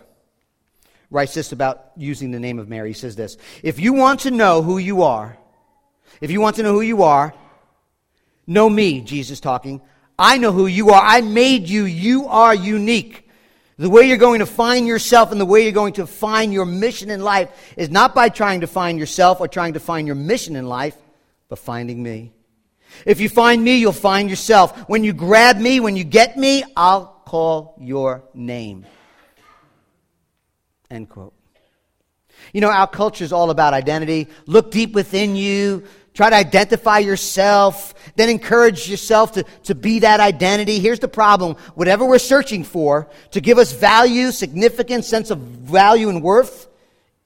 writes 1.10 1.34
this 1.34 1.52
about 1.52 1.92
using 1.96 2.32
the 2.32 2.40
name 2.40 2.60
of 2.60 2.68
Mary. 2.68 2.90
He 2.90 2.94
says 2.94 3.16
this 3.16 3.38
If 3.64 3.80
you 3.80 3.94
want 3.94 4.22
to 4.22 4.32
know 4.32 4.62
who 4.62 4.78
you 4.78 5.04
are, 5.04 5.38
if 6.22 6.32
you 6.32 6.42
want 6.42 6.58
to 6.58 6.64
know 6.64 6.74
who 6.74 6.82
you 6.82 7.04
are, 7.04 7.34
Know 8.46 8.70
me, 8.70 9.02
Jesus 9.02 9.40
talking. 9.40 9.82
I 10.18 10.38
know 10.38 10.52
who 10.52 10.68
you 10.68 10.90
are. 10.92 11.02
I 11.02 11.22
made 11.22 11.68
you. 11.68 11.86
You 11.86 12.28
are 12.28 12.54
unique. 12.54 13.30
The 13.78 13.90
way 13.90 14.04
you're 14.04 14.18
going 14.18 14.40
to 14.40 14.46
find 14.46 14.86
yourself 14.86 15.32
and 15.32 15.42
the 15.42 15.46
way 15.46 15.64
you're 15.64 15.72
going 15.72 15.94
to 15.94 16.06
find 16.06 16.54
your 16.54 16.66
mission 16.66 17.10
in 17.10 17.22
life 17.22 17.74
is 17.76 17.90
not 17.90 18.14
by 18.14 18.30
trying 18.30 18.62
to 18.62 18.68
find 18.68 19.00
yourself 19.00 19.42
or 19.42 19.48
trying 19.48 19.74
to 19.74 19.80
find 19.80 20.06
your 20.06 20.16
mission 20.16 20.56
in 20.56 20.68
life, 20.68 20.96
but 21.50 21.58
finding 21.58 22.02
me. 22.02 22.32
If 23.06 23.20
you 23.20 23.30
find 23.30 23.64
me, 23.64 23.78
you'll 23.78 23.92
find 23.92 24.30
yourself. 24.30 24.88
When 24.88 25.04
you 25.04 25.14
grab 25.14 25.58
me, 25.58 25.80
when 25.80 25.98
you 25.98 26.04
get 26.04 26.38
me, 26.38 26.64
I'll 26.78 27.24
call 27.26 27.76
your 27.80 28.24
name. 28.36 28.86
End 30.92 31.10
quote. 31.10 31.34
You 32.52 32.62
know, 32.62 32.70
our 32.70 32.88
culture 32.88 33.24
is 33.24 33.34
all 33.34 33.50
about 33.50 33.74
identity. 33.74 34.28
Look 34.46 34.70
deep 34.70 34.94
within 34.94 35.36
you. 35.36 35.84
Try 36.14 36.30
to 36.30 36.36
identify 36.36 37.00
yourself, 37.00 37.96
then 38.16 38.30
encourage 38.30 38.88
yourself 38.88 39.32
to, 39.34 39.44
to 39.64 39.74
be 39.74 40.00
that 40.00 40.20
identity. 40.20 40.80
Here's 40.80 41.00
the 41.00 41.08
problem. 41.08 41.56
Whatever 41.74 42.06
we're 42.06 42.20
searching 42.20 42.64
for 42.64 43.10
to 43.32 43.42
give 43.42 43.58
us 43.58 43.74
value, 43.74 44.32
significance, 44.32 45.08
sense 45.08 45.32
of 45.32 45.40
value 45.40 46.10
and 46.10 46.22
worth, 46.22 46.68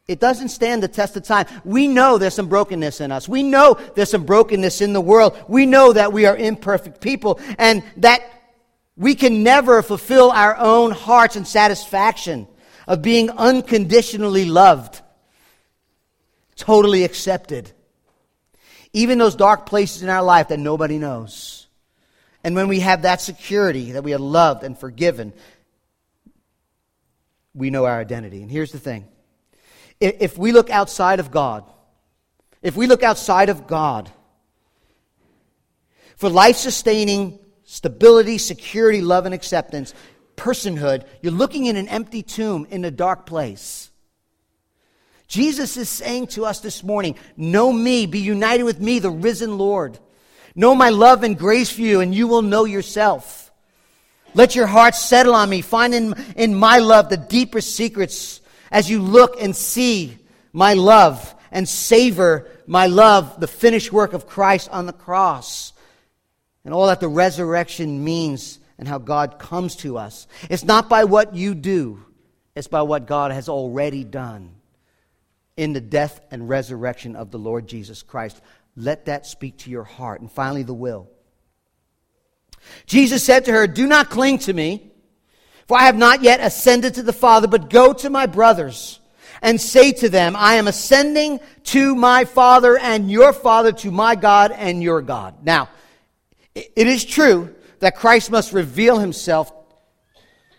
it 0.08 0.22
doesn't 0.22 0.50
stand 0.50 0.82
the 0.82 0.88
test 0.88 1.18
of 1.18 1.24
time. 1.24 1.48
We 1.66 1.90
know 1.90 2.18
there's 2.18 2.34
some 2.34 2.48
brokenness 2.48 3.02
in 3.02 3.12
us. 3.12 3.28
We 3.28 3.44
know 3.44 3.78
there's 3.96 4.10
some 4.10 4.24
brokenness 4.24 4.80
in 4.80 4.94
the 4.94 5.02
world. 5.02 5.38
We 5.50 5.66
know 5.66 5.92
that 5.92 6.14
we 6.14 6.26
are 6.26 6.38
imperfect 6.38 7.02
people 7.02 7.42
and 7.58 7.84
that 7.98 8.22
we 8.96 9.16
can 9.16 9.44
never 9.44 9.84
fulfill 9.84 10.32
our 10.32 10.56
own 10.56 10.92
hearts 10.92 11.36
and 11.36 11.46
satisfaction 11.46 12.48
of 12.88 13.02
being 13.02 13.30
unconditionally 13.32 14.46
loved, 14.46 15.02
totally 16.56 17.04
accepted 17.04 17.74
even 18.94 19.18
those 19.18 19.36
dark 19.36 19.66
places 19.66 20.04
in 20.04 20.10
our 20.10 20.24
life 20.24 20.50
that 20.50 20.60
nobody 20.60 20.98
knows. 20.98 21.68
And 22.44 22.56
when 22.56 22.68
we 22.68 22.80
have 22.80 23.02
that 23.02 23.22
security 23.22 23.94
that 23.94 24.04
we 24.04 24.14
are 24.14 24.20
loved 24.20 24.64
and 24.64 24.78
forgiven, 24.78 25.34
we 27.54 27.70
know 27.70 27.86
our 27.86 28.00
identity. 28.00 28.42
And 28.42 28.52
here's 28.52 28.72
the 28.72 28.80
thing 28.80 29.08
if 30.00 30.38
we 30.38 30.52
look 30.52 30.70
outside 30.70 31.20
of 31.20 31.32
God, 31.32 31.64
if 32.62 32.76
we 32.76 32.88
look 32.88 33.04
outside 33.04 33.50
of 33.50 33.68
God 33.68 34.12
for 36.16 36.30
life 36.30 36.56
sustaining 36.56 37.40
stability, 37.64 38.38
security, 38.38 39.02
love, 39.02 39.26
and 39.26 39.36
acceptance, 39.36 39.94
personhood, 40.36 41.04
you're 41.22 41.34
looking 41.34 41.66
in 41.66 41.76
an 41.76 41.88
empty 41.90 42.24
tomb 42.24 42.66
in 42.70 42.86
a 42.86 42.92
dark 42.92 43.26
place. 43.26 43.92
Jesus 45.28 45.76
is 45.76 45.90
saying 45.90 46.28
to 46.28 46.46
us 46.46 46.62
this 46.62 46.84
morning, 46.84 47.16
Know 47.36 47.72
me, 47.72 48.06
be 48.06 48.20
united 48.20 48.64
with 48.64 48.80
me, 48.80 49.00
the 49.00 49.10
risen 49.10 49.58
Lord. 49.58 50.00
Know 50.56 50.74
my 50.74 50.90
love 50.90 51.24
and 51.24 51.38
grace 51.38 51.70
for 51.70 51.82
you, 51.82 52.00
and 52.00 52.16
you 52.16 52.28
will 52.28 52.42
know 52.42 52.66
yourself. 52.66 53.52
Let 54.34 54.56
your 54.56 54.68
heart 54.68 54.96
settle 54.96 55.36
on 55.36 55.50
me. 55.50 55.62
Find 55.62 55.94
in, 55.94 56.16
in 56.36 56.56
my 56.56 56.80
love 56.80 57.10
the 57.10 57.18
deeper 57.18 57.62
secrets 57.62 58.42
as 58.72 58.90
you 58.90 59.02
look 59.02 59.42
and 59.42 59.56
see 59.56 60.18
my 60.54 60.74
love 60.74 61.36
and 61.52 61.68
savor 61.68 62.50
my 62.66 62.88
love, 62.88 63.40
the 63.40 63.48
finished 63.48 63.92
work 63.92 64.14
of 64.14 64.28
Christ 64.28 64.70
on 64.70 64.86
the 64.86 64.94
cross, 64.94 65.74
and 66.66 66.74
all 66.74 66.88
that 66.88 67.00
the 67.00 67.08
resurrection 67.08 68.04
means 68.04 68.60
and 68.78 68.88
how 68.88 68.98
God 68.98 69.40
comes 69.40 69.76
to 69.78 69.98
us. 69.98 70.28
It's 70.50 70.66
not 70.66 70.90
by 70.90 71.06
what 71.06 71.36
you 71.36 71.56
do, 71.56 72.04
it's 72.56 72.68
by 72.68 72.82
what 72.82 73.08
God 73.08 73.32
has 73.32 73.50
already 73.50 74.04
done 74.04 74.57
in 75.58 75.74
the 75.74 75.82
death 75.82 76.22
and 76.32 76.48
resurrection 76.48 77.16
of 77.16 77.32
the 77.32 77.40
Lord 77.40 77.68
Jesus 77.68 78.04
Christ. 78.04 78.40
Let 78.76 79.06
that 79.06 79.26
speak 79.26 79.58
to 79.60 79.72
your 79.72 79.84
heart. 79.84 80.22
And 80.22 80.32
finally, 80.32 80.64
the 80.64 80.74
will. 80.74 81.10
Jesus 82.86 83.24
said 83.24 83.46
to 83.46 83.52
her, 83.52 83.68
Do 83.68 83.88
not 83.88 84.10
cling 84.10 84.38
to 84.40 84.54
me, 84.54 84.92
for 85.68 85.78
I 85.78 85.84
have 85.84 85.98
not 85.98 86.22
yet 86.22 86.40
ascended 86.40 86.94
to 86.94 87.04
the 87.04 87.14
Father, 87.14 87.48
but 87.48 87.70
go 87.70 87.92
to 87.94 88.10
my 88.10 88.28
brothers 88.28 89.00
and 89.42 89.60
say 89.60 89.92
to 89.94 90.10
them, 90.10 90.36
I 90.36 90.56
am 90.56 90.68
ascending 90.68 91.40
to 91.66 91.96
my 91.96 92.26
Father 92.26 92.78
and 92.78 93.12
your 93.12 93.34
Father, 93.34 93.72
to 93.72 93.92
my 93.92 94.16
God 94.16 94.52
and 94.52 94.82
your 94.82 95.02
God. 95.02 95.44
Now, 95.44 95.70
it 96.56 96.88
is 96.88 97.04
true 97.04 97.54
that 97.80 97.96
Christ 97.96 98.32
must 98.32 98.54
reveal 98.54 98.98
himself 99.00 99.52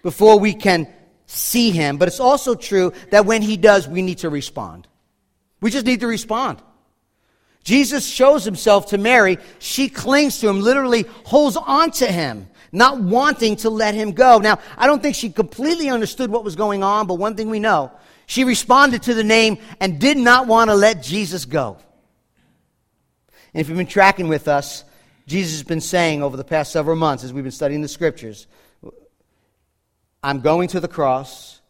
before 0.03 0.39
we 0.39 0.55
can 0.55 0.93
see 1.29 1.71
him, 1.71 1.99
but 1.99 2.09
it's 2.09 2.21
also 2.21 2.55
true 2.55 2.93
that 3.11 3.27
when 3.27 3.43
he 3.43 3.57
does, 3.57 3.87
we 3.87 4.03
need 4.03 4.19
to 4.19 4.31
respond. 4.31 4.89
We 5.61 5.71
just 5.71 5.87
need 5.87 6.01
to 6.01 6.07
respond. 6.07 6.61
Jesus 7.63 8.07
shows 8.07 8.45
himself 8.45 8.87
to 8.89 8.99
Mary. 8.99 9.37
She 9.59 9.91
clings 9.91 10.39
to 10.39 10.49
him, 10.49 10.61
literally 10.61 11.05
holds 11.25 11.57
on 11.57 11.91
to 11.93 12.07
him, 12.07 12.49
not 12.73 12.99
wanting 12.99 13.57
to 13.57 13.69
let 13.69 13.95
him 13.95 14.13
go. 14.13 14.39
Now, 14.39 14.59
I 14.79 14.87
don't 14.87 15.03
think 15.03 15.15
she 15.15 15.29
completely 15.29 15.91
understood 15.91 16.31
what 16.31 16.45
was 16.45 16.57
going 16.57 16.83
on, 16.83 17.07
but 17.07 17.17
one 17.17 17.37
thing 17.37 17.51
we 17.51 17.61
know 17.61 17.93
she 18.27 18.45
responded 18.45 19.03
to 19.05 19.15
the 19.15 19.25
name 19.25 19.59
and 19.81 19.99
did 19.99 20.17
not 20.17 20.47
want 20.47 20.71
to 20.71 20.75
let 20.75 21.03
Jesus 21.03 21.45
go. 21.45 21.77
And 23.53 23.61
if 23.61 23.69
you've 23.69 23.79
been 23.79 23.87
tracking 23.87 24.29
with 24.29 24.49
us, 24.49 24.85
Jesus 25.27 25.59
has 25.59 25.63
been 25.63 25.81
saying 25.83 26.23
over 26.23 26.37
the 26.39 26.45
past 26.45 26.73
several 26.73 26.97
months 26.97 27.23
as 27.23 27.33
we've 27.35 27.45
been 27.45 27.51
studying 27.51 27.83
the 27.83 27.89
scriptures 27.89 28.47
I'm 30.23 30.41
going 30.41 30.69
to 30.69 30.81
the 30.81 30.89
cross, 30.89 31.61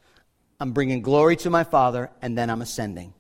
I'm 0.59 0.73
bringing 0.73 1.03
glory 1.03 1.37
to 1.37 1.51
my 1.51 1.65
Father, 1.65 2.11
and 2.23 2.37
then 2.37 2.51
I'm 2.51 2.63
ascending. 2.63 3.15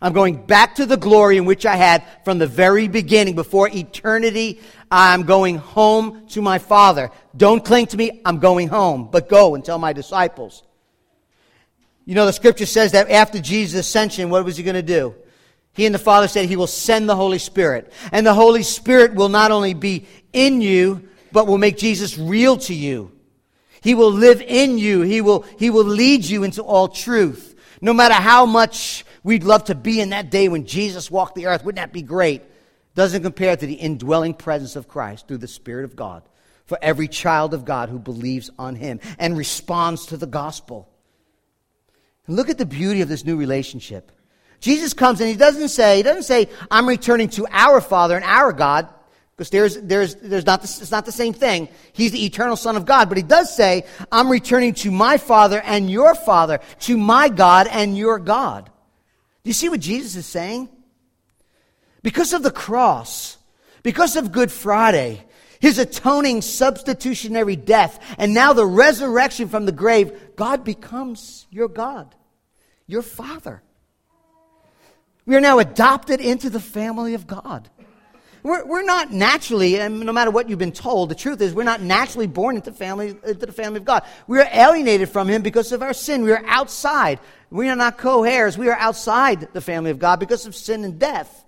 I'm 0.00 0.12
going 0.12 0.44
back 0.44 0.74
to 0.76 0.86
the 0.86 0.96
glory 0.96 1.38
in 1.38 1.46
which 1.46 1.64
I 1.64 1.76
had 1.76 2.04
from 2.24 2.38
the 2.38 2.46
very 2.46 2.86
beginning, 2.86 3.34
before 3.34 3.68
eternity. 3.68 4.60
I'm 4.90 5.22
going 5.22 5.56
home 5.56 6.26
to 6.28 6.42
my 6.42 6.58
Father. 6.58 7.10
Don't 7.36 7.64
cling 7.64 7.86
to 7.88 7.96
me, 7.96 8.20
I'm 8.24 8.38
going 8.38 8.68
home, 8.68 9.08
but 9.10 9.28
go 9.28 9.54
and 9.54 9.64
tell 9.64 9.78
my 9.78 9.92
disciples. 9.92 10.62
You 12.04 12.14
know, 12.14 12.26
the 12.26 12.32
scripture 12.32 12.66
says 12.66 12.92
that 12.92 13.10
after 13.10 13.40
Jesus' 13.40 13.80
ascension, 13.80 14.30
what 14.30 14.44
was 14.44 14.56
he 14.56 14.62
going 14.62 14.74
to 14.74 14.82
do? 14.82 15.14
He 15.72 15.86
and 15.86 15.94
the 15.94 15.98
Father 15.98 16.28
said 16.28 16.46
he 16.46 16.56
will 16.56 16.66
send 16.66 17.08
the 17.08 17.16
Holy 17.16 17.38
Spirit. 17.38 17.92
And 18.12 18.26
the 18.26 18.32
Holy 18.32 18.62
Spirit 18.62 19.14
will 19.14 19.28
not 19.28 19.50
only 19.50 19.74
be 19.74 20.06
in 20.32 20.60
you, 20.60 21.08
but 21.32 21.46
will 21.46 21.58
make 21.58 21.76
Jesus 21.76 22.16
real 22.16 22.56
to 22.58 22.74
you. 22.74 23.12
He 23.86 23.94
will 23.94 24.12
live 24.12 24.42
in 24.42 24.78
you. 24.78 25.02
He 25.02 25.20
will, 25.20 25.42
he 25.58 25.70
will 25.70 25.84
lead 25.84 26.24
you 26.24 26.42
into 26.42 26.62
all 26.62 26.88
truth. 26.88 27.54
No 27.80 27.92
matter 27.92 28.14
how 28.14 28.46
much 28.46 29.04
We'd 29.26 29.42
love 29.42 29.64
to 29.64 29.74
be 29.74 30.00
in 30.00 30.10
that 30.10 30.30
day 30.30 30.48
when 30.48 30.66
Jesus 30.66 31.10
walked 31.10 31.34
the 31.34 31.46
earth. 31.46 31.64
Wouldn't 31.64 31.82
that 31.82 31.92
be 31.92 32.02
great? 32.02 32.42
Doesn't 32.94 33.24
compare 33.24 33.56
to 33.56 33.66
the 33.66 33.74
indwelling 33.74 34.34
presence 34.34 34.76
of 34.76 34.86
Christ 34.86 35.26
through 35.26 35.38
the 35.38 35.48
Spirit 35.48 35.84
of 35.84 35.96
God 35.96 36.22
for 36.64 36.78
every 36.80 37.08
child 37.08 37.52
of 37.52 37.64
God 37.64 37.88
who 37.88 37.98
believes 37.98 38.52
on 38.56 38.76
Him 38.76 39.00
and 39.18 39.36
responds 39.36 40.06
to 40.06 40.16
the 40.16 40.28
gospel. 40.28 40.88
Look 42.28 42.48
at 42.50 42.56
the 42.56 42.66
beauty 42.66 43.00
of 43.00 43.08
this 43.08 43.24
new 43.24 43.36
relationship. 43.36 44.12
Jesus 44.60 44.94
comes 44.94 45.20
and 45.20 45.28
He 45.28 45.34
doesn't 45.34 45.70
say, 45.70 45.96
He 45.96 46.02
doesn't 46.04 46.22
say, 46.22 46.48
I'm 46.70 46.86
returning 46.86 47.28
to 47.30 47.48
our 47.50 47.80
Father 47.80 48.14
and 48.14 48.24
our 48.24 48.52
God. 48.52 48.88
Because 49.36 49.50
there's, 49.50 49.76
there's, 49.76 50.14
there's 50.14 50.46
not 50.46 50.64
it's 50.64 50.90
not 50.90 51.04
the 51.04 51.12
same 51.12 51.34
thing. 51.34 51.68
He's 51.92 52.12
the 52.12 52.24
eternal 52.24 52.56
Son 52.56 52.74
of 52.74 52.86
God. 52.86 53.08
But 53.10 53.18
he 53.18 53.22
does 53.22 53.54
say, 53.54 53.84
I'm 54.10 54.30
returning 54.30 54.72
to 54.74 54.90
my 54.90 55.18
Father 55.18 55.60
and 55.60 55.90
your 55.90 56.14
Father, 56.14 56.60
to 56.80 56.96
my 56.96 57.28
God 57.28 57.66
and 57.70 57.98
your 57.98 58.18
God. 58.18 58.70
Do 59.44 59.50
you 59.50 59.54
see 59.54 59.68
what 59.68 59.80
Jesus 59.80 60.16
is 60.16 60.26
saying? 60.26 60.70
Because 62.02 62.32
of 62.32 62.42
the 62.42 62.50
cross, 62.50 63.36
because 63.82 64.16
of 64.16 64.32
Good 64.32 64.50
Friday, 64.50 65.22
his 65.60 65.78
atoning 65.78 66.40
substitutionary 66.40 67.56
death, 67.56 68.02
and 68.18 68.32
now 68.32 68.54
the 68.54 68.66
resurrection 68.66 69.48
from 69.48 69.66
the 69.66 69.72
grave, 69.72 70.34
God 70.36 70.64
becomes 70.64 71.46
your 71.50 71.68
God, 71.68 72.14
your 72.86 73.02
Father. 73.02 73.62
We 75.26 75.36
are 75.36 75.40
now 75.40 75.58
adopted 75.58 76.20
into 76.20 76.48
the 76.48 76.60
family 76.60 77.14
of 77.14 77.26
God. 77.26 77.68
We're, 78.46 78.64
we're 78.64 78.84
not 78.84 79.12
naturally, 79.12 79.80
and 79.80 79.98
no 79.98 80.12
matter 80.12 80.30
what 80.30 80.48
you've 80.48 80.60
been 80.60 80.70
told, 80.70 81.08
the 81.08 81.16
truth 81.16 81.40
is 81.40 81.52
we're 81.52 81.64
not 81.64 81.82
naturally 81.82 82.28
born 82.28 82.54
into, 82.54 82.70
family, 82.70 83.08
into 83.08 83.44
the 83.44 83.50
family 83.50 83.78
of 83.78 83.84
God. 83.84 84.04
We 84.28 84.38
are 84.38 84.48
alienated 84.52 85.08
from 85.08 85.26
Him 85.26 85.42
because 85.42 85.72
of 85.72 85.82
our 85.82 85.92
sin. 85.92 86.22
We 86.22 86.30
are 86.30 86.44
outside. 86.46 87.18
We 87.50 87.68
are 87.70 87.74
not 87.74 87.98
co 87.98 88.22
heirs. 88.22 88.56
We 88.56 88.68
are 88.68 88.78
outside 88.78 89.52
the 89.52 89.60
family 89.60 89.90
of 89.90 89.98
God 89.98 90.20
because 90.20 90.46
of 90.46 90.54
sin 90.54 90.84
and 90.84 90.96
death. 90.96 91.44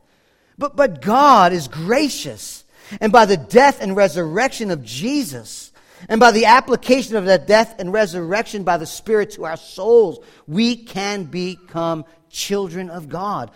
But, 0.59 0.75
but 0.75 1.01
God 1.01 1.53
is 1.53 1.69
gracious. 1.69 2.65
And 3.01 3.13
by 3.13 3.27
the 3.27 3.37
death 3.37 3.81
and 3.81 3.95
resurrection 3.95 4.73
of 4.73 4.83
Jesus, 4.83 5.71
and 6.09 6.19
by 6.19 6.33
the 6.33 6.47
application 6.47 7.15
of 7.15 7.27
that 7.27 7.47
death 7.47 7.77
and 7.79 7.93
resurrection 7.93 8.65
by 8.65 8.77
the 8.77 8.87
Spirit 8.87 9.31
to 9.33 9.45
our 9.45 9.57
souls, 9.57 10.19
we 10.49 10.75
can 10.75 11.27
become 11.27 12.07
children 12.29 12.91
of 12.91 13.09
God 13.09 13.53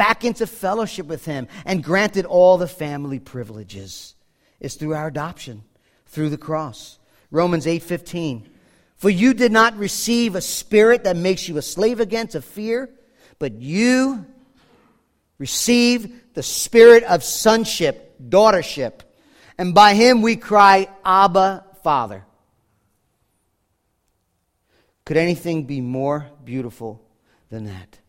back 0.00 0.24
into 0.24 0.46
fellowship 0.46 1.04
with 1.04 1.26
Him 1.26 1.46
and 1.66 1.84
granted 1.84 2.24
all 2.24 2.56
the 2.56 2.66
family 2.66 3.18
privileges. 3.18 4.14
It's 4.58 4.74
through 4.74 4.94
our 4.94 5.08
adoption, 5.08 5.62
through 6.06 6.30
the 6.30 6.38
cross. 6.38 6.98
Romans 7.30 7.66
8:15. 7.66 8.48
For 8.96 9.10
you 9.10 9.34
did 9.34 9.52
not 9.52 9.76
receive 9.76 10.34
a 10.34 10.40
spirit 10.40 11.04
that 11.04 11.18
makes 11.18 11.50
you 11.50 11.58
a 11.58 11.62
slave 11.62 12.00
again 12.00 12.28
to 12.28 12.40
fear, 12.40 12.88
but 13.38 13.60
you 13.60 14.24
received 15.36 16.34
the 16.34 16.42
spirit 16.42 17.02
of 17.02 17.22
sonship, 17.22 18.16
daughtership, 18.26 19.00
and 19.58 19.74
by 19.74 19.92
him 19.92 20.22
we 20.22 20.34
cry, 20.36 20.88
Abba, 21.04 21.66
Father. 21.82 22.24
Could 25.04 25.18
anything 25.18 25.64
be 25.64 25.82
more 25.82 26.26
beautiful 26.42 27.02
than 27.50 27.64
that? 27.66 27.99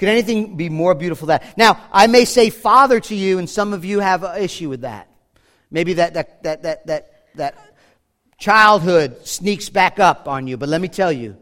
Could 0.00 0.08
anything 0.08 0.56
be 0.56 0.70
more 0.70 0.94
beautiful 0.94 1.26
than 1.26 1.40
that? 1.40 1.58
Now, 1.58 1.78
I 1.92 2.06
may 2.06 2.24
say 2.24 2.48
father 2.48 3.00
to 3.00 3.14
you, 3.14 3.38
and 3.38 3.50
some 3.50 3.74
of 3.74 3.84
you 3.84 4.00
have 4.00 4.24
an 4.24 4.42
issue 4.42 4.70
with 4.70 4.80
that. 4.80 5.10
Maybe 5.70 5.92
that, 5.92 6.14
that, 6.14 6.42
that, 6.42 6.62
that, 6.62 6.86
that, 6.86 7.26
that 7.34 7.76
childhood 8.38 9.26
sneaks 9.26 9.68
back 9.68 9.98
up 9.98 10.26
on 10.26 10.46
you. 10.46 10.56
But 10.56 10.70
let 10.70 10.80
me 10.80 10.88
tell 10.88 11.12
you 11.12 11.36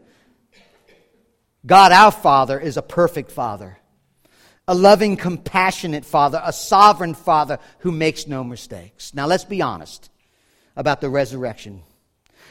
God, 1.65 1.93
our 1.93 2.11
Father, 2.11 2.59
is 2.59 2.75
a 2.75 2.81
perfect 2.81 3.31
Father, 3.31 3.79
a 4.67 4.75
loving, 4.75 5.15
compassionate 5.15 6.03
Father, 6.03 6.41
a 6.43 6.51
sovereign 6.51 7.13
Father 7.13 7.59
who 7.77 7.93
makes 7.93 8.27
no 8.27 8.43
mistakes. 8.43 9.13
Now, 9.13 9.25
let's 9.25 9.45
be 9.45 9.61
honest 9.61 10.09
about 10.75 10.99
the 10.99 11.09
resurrection. 11.09 11.83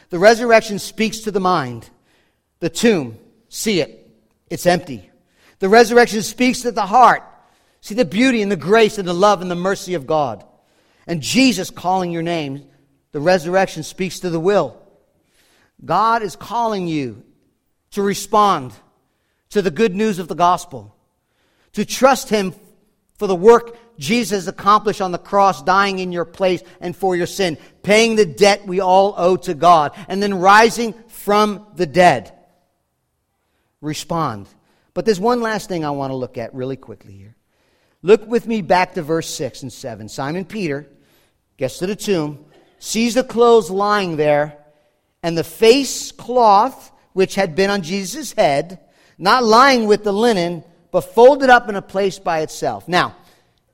The 0.08 0.18
resurrection 0.18 0.78
speaks 0.78 1.18
to 1.18 1.30
the 1.30 1.38
mind. 1.38 1.90
The 2.60 2.70
tomb, 2.70 3.18
see 3.50 3.82
it, 3.82 4.10
it's 4.48 4.64
empty. 4.64 5.10
The 5.58 5.68
resurrection 5.68 6.22
speaks 6.22 6.62
to 6.62 6.72
the 6.72 6.86
heart. 6.86 7.22
See 7.80 7.94
the 7.94 8.04
beauty 8.04 8.42
and 8.42 8.50
the 8.50 8.56
grace 8.56 8.98
and 8.98 9.06
the 9.06 9.14
love 9.14 9.42
and 9.42 9.50
the 9.50 9.56
mercy 9.56 9.94
of 9.94 10.06
God. 10.06 10.44
And 11.06 11.22
Jesus 11.22 11.70
calling 11.70 12.10
your 12.12 12.22
name. 12.22 12.66
The 13.12 13.20
resurrection 13.20 13.82
speaks 13.82 14.20
to 14.20 14.30
the 14.30 14.40
will. 14.40 14.80
God 15.84 16.22
is 16.22 16.36
calling 16.36 16.86
you 16.86 17.22
to 17.92 18.02
respond 18.02 18.72
to 19.50 19.62
the 19.62 19.70
good 19.70 19.94
news 19.94 20.18
of 20.18 20.28
the 20.28 20.34
gospel, 20.34 20.94
to 21.72 21.84
trust 21.84 22.28
Him 22.28 22.54
for 23.16 23.26
the 23.26 23.34
work 23.34 23.76
Jesus 23.98 24.46
accomplished 24.46 25.00
on 25.00 25.12
the 25.12 25.18
cross, 25.18 25.62
dying 25.62 25.98
in 25.98 26.12
your 26.12 26.24
place 26.24 26.62
and 26.80 26.94
for 26.94 27.16
your 27.16 27.26
sin, 27.26 27.58
paying 27.82 28.14
the 28.14 28.26
debt 28.26 28.66
we 28.66 28.80
all 28.80 29.14
owe 29.16 29.36
to 29.36 29.54
God, 29.54 29.92
and 30.08 30.22
then 30.22 30.34
rising 30.34 30.94
from 31.08 31.66
the 31.74 31.86
dead. 31.86 32.32
Respond. 33.80 34.48
But 34.98 35.04
there's 35.04 35.20
one 35.20 35.40
last 35.40 35.68
thing 35.68 35.84
I 35.84 35.92
want 35.92 36.10
to 36.10 36.16
look 36.16 36.36
at 36.38 36.52
really 36.52 36.74
quickly 36.74 37.12
here. 37.12 37.36
Look 38.02 38.26
with 38.26 38.48
me 38.48 38.62
back 38.62 38.94
to 38.94 39.02
verse 39.02 39.32
6 39.32 39.62
and 39.62 39.72
7. 39.72 40.08
Simon 40.08 40.44
Peter 40.44 40.88
gets 41.56 41.78
to 41.78 41.86
the 41.86 41.94
tomb, 41.94 42.44
sees 42.80 43.14
the 43.14 43.22
clothes 43.22 43.70
lying 43.70 44.16
there, 44.16 44.58
and 45.22 45.38
the 45.38 45.44
face 45.44 46.10
cloth 46.10 46.90
which 47.12 47.36
had 47.36 47.54
been 47.54 47.70
on 47.70 47.82
Jesus' 47.82 48.32
head, 48.32 48.80
not 49.18 49.44
lying 49.44 49.86
with 49.86 50.02
the 50.02 50.10
linen, 50.10 50.64
but 50.90 51.02
folded 51.02 51.48
up 51.48 51.68
in 51.68 51.76
a 51.76 51.80
place 51.80 52.18
by 52.18 52.40
itself. 52.40 52.88
Now, 52.88 53.14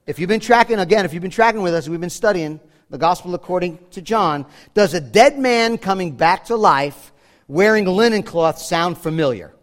if 0.07 0.19
you've 0.19 0.29
been 0.29 0.41
tracking, 0.41 0.79
again, 0.79 1.07
if 1.07 1.15
you've 1.15 1.23
been 1.23 1.31
tracking 1.31 1.63
with 1.63 1.73
us, 1.73 1.89
we've 1.89 1.99
been 1.99 2.11
studying 2.11 2.61
the 2.91 2.99
gospel 2.99 3.35
according 3.35 3.79
to 3.93 4.03
John. 4.03 4.45
Does 4.75 4.93
a 4.93 5.01
dead 5.01 5.39
man 5.39 5.79
coming 5.79 6.17
back 6.17 6.45
to 6.49 6.57
life 6.57 7.15
wearing 7.49 7.87
linen 7.87 8.25
cloth 8.25 8.59
sound 8.59 8.99
familiar? 8.99 9.55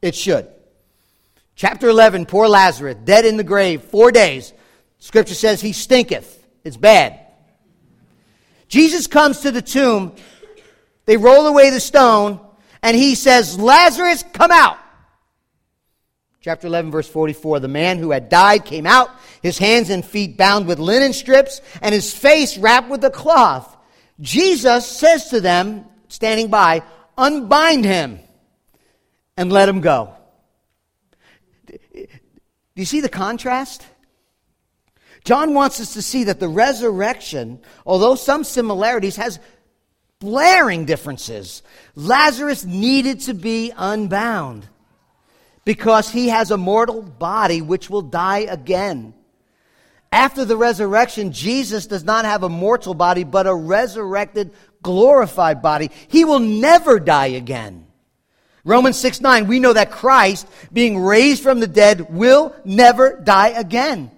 It 0.00 0.14
should. 0.14 0.48
Chapter 1.54 1.88
11, 1.88 2.26
poor 2.26 2.48
Lazarus, 2.48 2.96
dead 3.04 3.24
in 3.24 3.36
the 3.36 3.44
grave, 3.44 3.82
four 3.82 4.10
days. 4.10 4.52
Scripture 4.98 5.34
says 5.34 5.60
he 5.60 5.72
stinketh. 5.72 6.46
It's 6.64 6.76
bad. 6.76 7.18
Jesus 8.68 9.06
comes 9.06 9.40
to 9.40 9.50
the 9.50 9.62
tomb. 9.62 10.14
They 11.04 11.16
roll 11.16 11.46
away 11.46 11.70
the 11.70 11.80
stone, 11.80 12.40
and 12.82 12.96
he 12.96 13.14
says, 13.14 13.58
Lazarus, 13.58 14.24
come 14.32 14.50
out. 14.50 14.78
Chapter 16.40 16.66
11, 16.66 16.90
verse 16.90 17.08
44 17.08 17.60
The 17.60 17.68
man 17.68 17.98
who 17.98 18.10
had 18.10 18.28
died 18.28 18.64
came 18.64 18.86
out, 18.86 19.10
his 19.42 19.58
hands 19.58 19.90
and 19.90 20.04
feet 20.04 20.36
bound 20.36 20.66
with 20.66 20.78
linen 20.78 21.12
strips, 21.12 21.60
and 21.80 21.94
his 21.94 22.14
face 22.14 22.56
wrapped 22.58 22.88
with 22.88 23.04
a 23.04 23.10
cloth. 23.10 23.76
Jesus 24.20 24.86
says 24.86 25.28
to 25.30 25.40
them, 25.40 25.84
standing 26.08 26.48
by, 26.48 26.82
Unbind 27.16 27.84
him 27.84 28.20
and 29.36 29.52
let 29.52 29.68
him 29.68 29.80
go. 29.80 30.14
Do 32.74 32.82
you 32.82 32.86
see 32.86 33.00
the 33.00 33.08
contrast? 33.08 33.86
John 35.24 35.54
wants 35.54 35.80
us 35.80 35.94
to 35.94 36.02
see 36.02 36.24
that 36.24 36.40
the 36.40 36.48
resurrection, 36.48 37.60
although 37.86 38.14
some 38.14 38.44
similarities, 38.44 39.16
has 39.16 39.38
blaring 40.18 40.84
differences. 40.84 41.62
Lazarus 41.94 42.64
needed 42.64 43.20
to 43.20 43.34
be 43.34 43.72
unbound 43.76 44.66
because 45.64 46.10
he 46.10 46.28
has 46.28 46.50
a 46.50 46.56
mortal 46.56 47.02
body 47.02 47.60
which 47.60 47.90
will 47.90 48.02
die 48.02 48.40
again. 48.40 49.14
After 50.10 50.44
the 50.44 50.56
resurrection, 50.56 51.32
Jesus 51.32 51.86
does 51.86 52.04
not 52.04 52.24
have 52.24 52.42
a 52.42 52.48
mortal 52.48 52.94
body, 52.94 53.24
but 53.24 53.46
a 53.46 53.54
resurrected, 53.54 54.52
glorified 54.82 55.62
body. 55.62 55.90
He 56.08 56.24
will 56.24 56.40
never 56.40 57.00
die 57.00 57.28
again. 57.28 57.86
Romans 58.64 58.96
6 58.98 59.20
9, 59.20 59.46
we 59.46 59.58
know 59.58 59.72
that 59.72 59.90
Christ, 59.90 60.46
being 60.72 60.98
raised 61.00 61.42
from 61.42 61.60
the 61.60 61.66
dead, 61.66 62.12
will 62.14 62.54
never 62.64 63.18
die 63.18 63.48
again. 63.48 64.10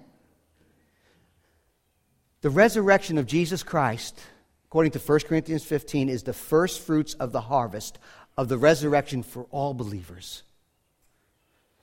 The 2.42 2.50
resurrection 2.50 3.16
of 3.16 3.26
Jesus 3.26 3.62
Christ, 3.62 4.20
according 4.66 4.92
to 4.92 4.98
1 4.98 5.20
Corinthians 5.20 5.64
15, 5.64 6.10
is 6.10 6.24
the 6.24 6.34
first 6.34 6.82
fruits 6.82 7.14
of 7.14 7.32
the 7.32 7.40
harvest 7.40 7.98
of 8.36 8.48
the 8.48 8.58
resurrection 8.58 9.22
for 9.22 9.46
all 9.50 9.72
believers. 9.72 10.42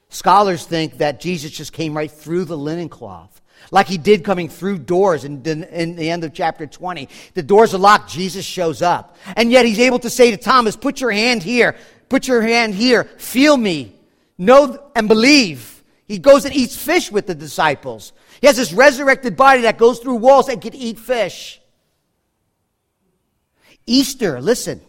Scholars 0.09 0.65
think 0.65 0.97
that 0.97 1.21
Jesus 1.21 1.51
just 1.51 1.73
came 1.73 1.95
right 1.95 2.11
through 2.11 2.45
the 2.45 2.57
linen 2.57 2.89
cloth, 2.89 3.41
like 3.71 3.87
he 3.87 3.97
did 3.97 4.23
coming 4.23 4.49
through 4.49 4.79
doors 4.79 5.23
in, 5.23 5.41
in, 5.43 5.63
in, 5.63 5.95
the 5.95 6.09
end 6.09 6.23
of 6.23 6.33
chapter 6.33 6.67
20. 6.67 7.07
The 7.33 7.41
doors 7.41 7.73
are 7.73 7.77
locked, 7.77 8.11
Jesus 8.11 8.43
shows 8.43 8.81
up. 8.81 9.15
And 9.35 9.51
yet 9.51 9.65
he's 9.65 9.79
able 9.79 9.99
to 9.99 10.09
say 10.09 10.29
to 10.31 10.37
Thomas, 10.37 10.75
Put 10.75 10.99
your 10.99 11.11
hand 11.11 11.41
here. 11.41 11.77
Put 12.11 12.27
your 12.27 12.41
hand 12.41 12.75
here. 12.75 13.05
Feel 13.05 13.55
me. 13.55 13.95
Know 14.37 14.83
and 14.97 15.07
believe. 15.07 15.81
He 16.09 16.19
goes 16.19 16.43
and 16.43 16.53
eats 16.53 16.75
fish 16.75 17.09
with 17.09 17.25
the 17.25 17.33
disciples. 17.33 18.11
He 18.41 18.47
has 18.47 18.57
this 18.57 18.73
resurrected 18.73 19.37
body 19.37 19.61
that 19.61 19.77
goes 19.77 19.99
through 19.99 20.15
walls 20.15 20.49
and 20.49 20.61
can 20.61 20.75
eat 20.75 20.99
fish. 20.99 21.61
Easter, 23.85 24.41
listen, 24.41 24.81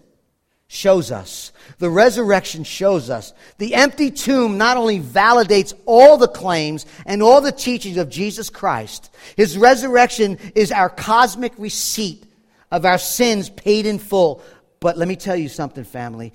shows 0.66 1.12
us. 1.12 1.52
The 1.78 1.88
resurrection 1.88 2.64
shows 2.64 3.08
us. 3.08 3.32
The 3.58 3.76
empty 3.76 4.10
tomb 4.10 4.58
not 4.58 4.76
only 4.76 4.98
validates 4.98 5.74
all 5.86 6.16
the 6.16 6.26
claims 6.26 6.86
and 7.06 7.22
all 7.22 7.40
the 7.40 7.52
teachings 7.52 7.98
of 7.98 8.10
Jesus 8.10 8.50
Christ, 8.50 9.14
his 9.36 9.56
resurrection 9.56 10.38
is 10.56 10.72
our 10.72 10.90
cosmic 10.90 11.52
receipt 11.56 12.24
of 12.72 12.84
our 12.84 12.98
sins 12.98 13.48
paid 13.48 13.86
in 13.86 14.00
full. 14.00 14.42
But 14.80 14.98
let 14.98 15.06
me 15.06 15.14
tell 15.14 15.36
you 15.36 15.48
something, 15.48 15.84
family. 15.84 16.32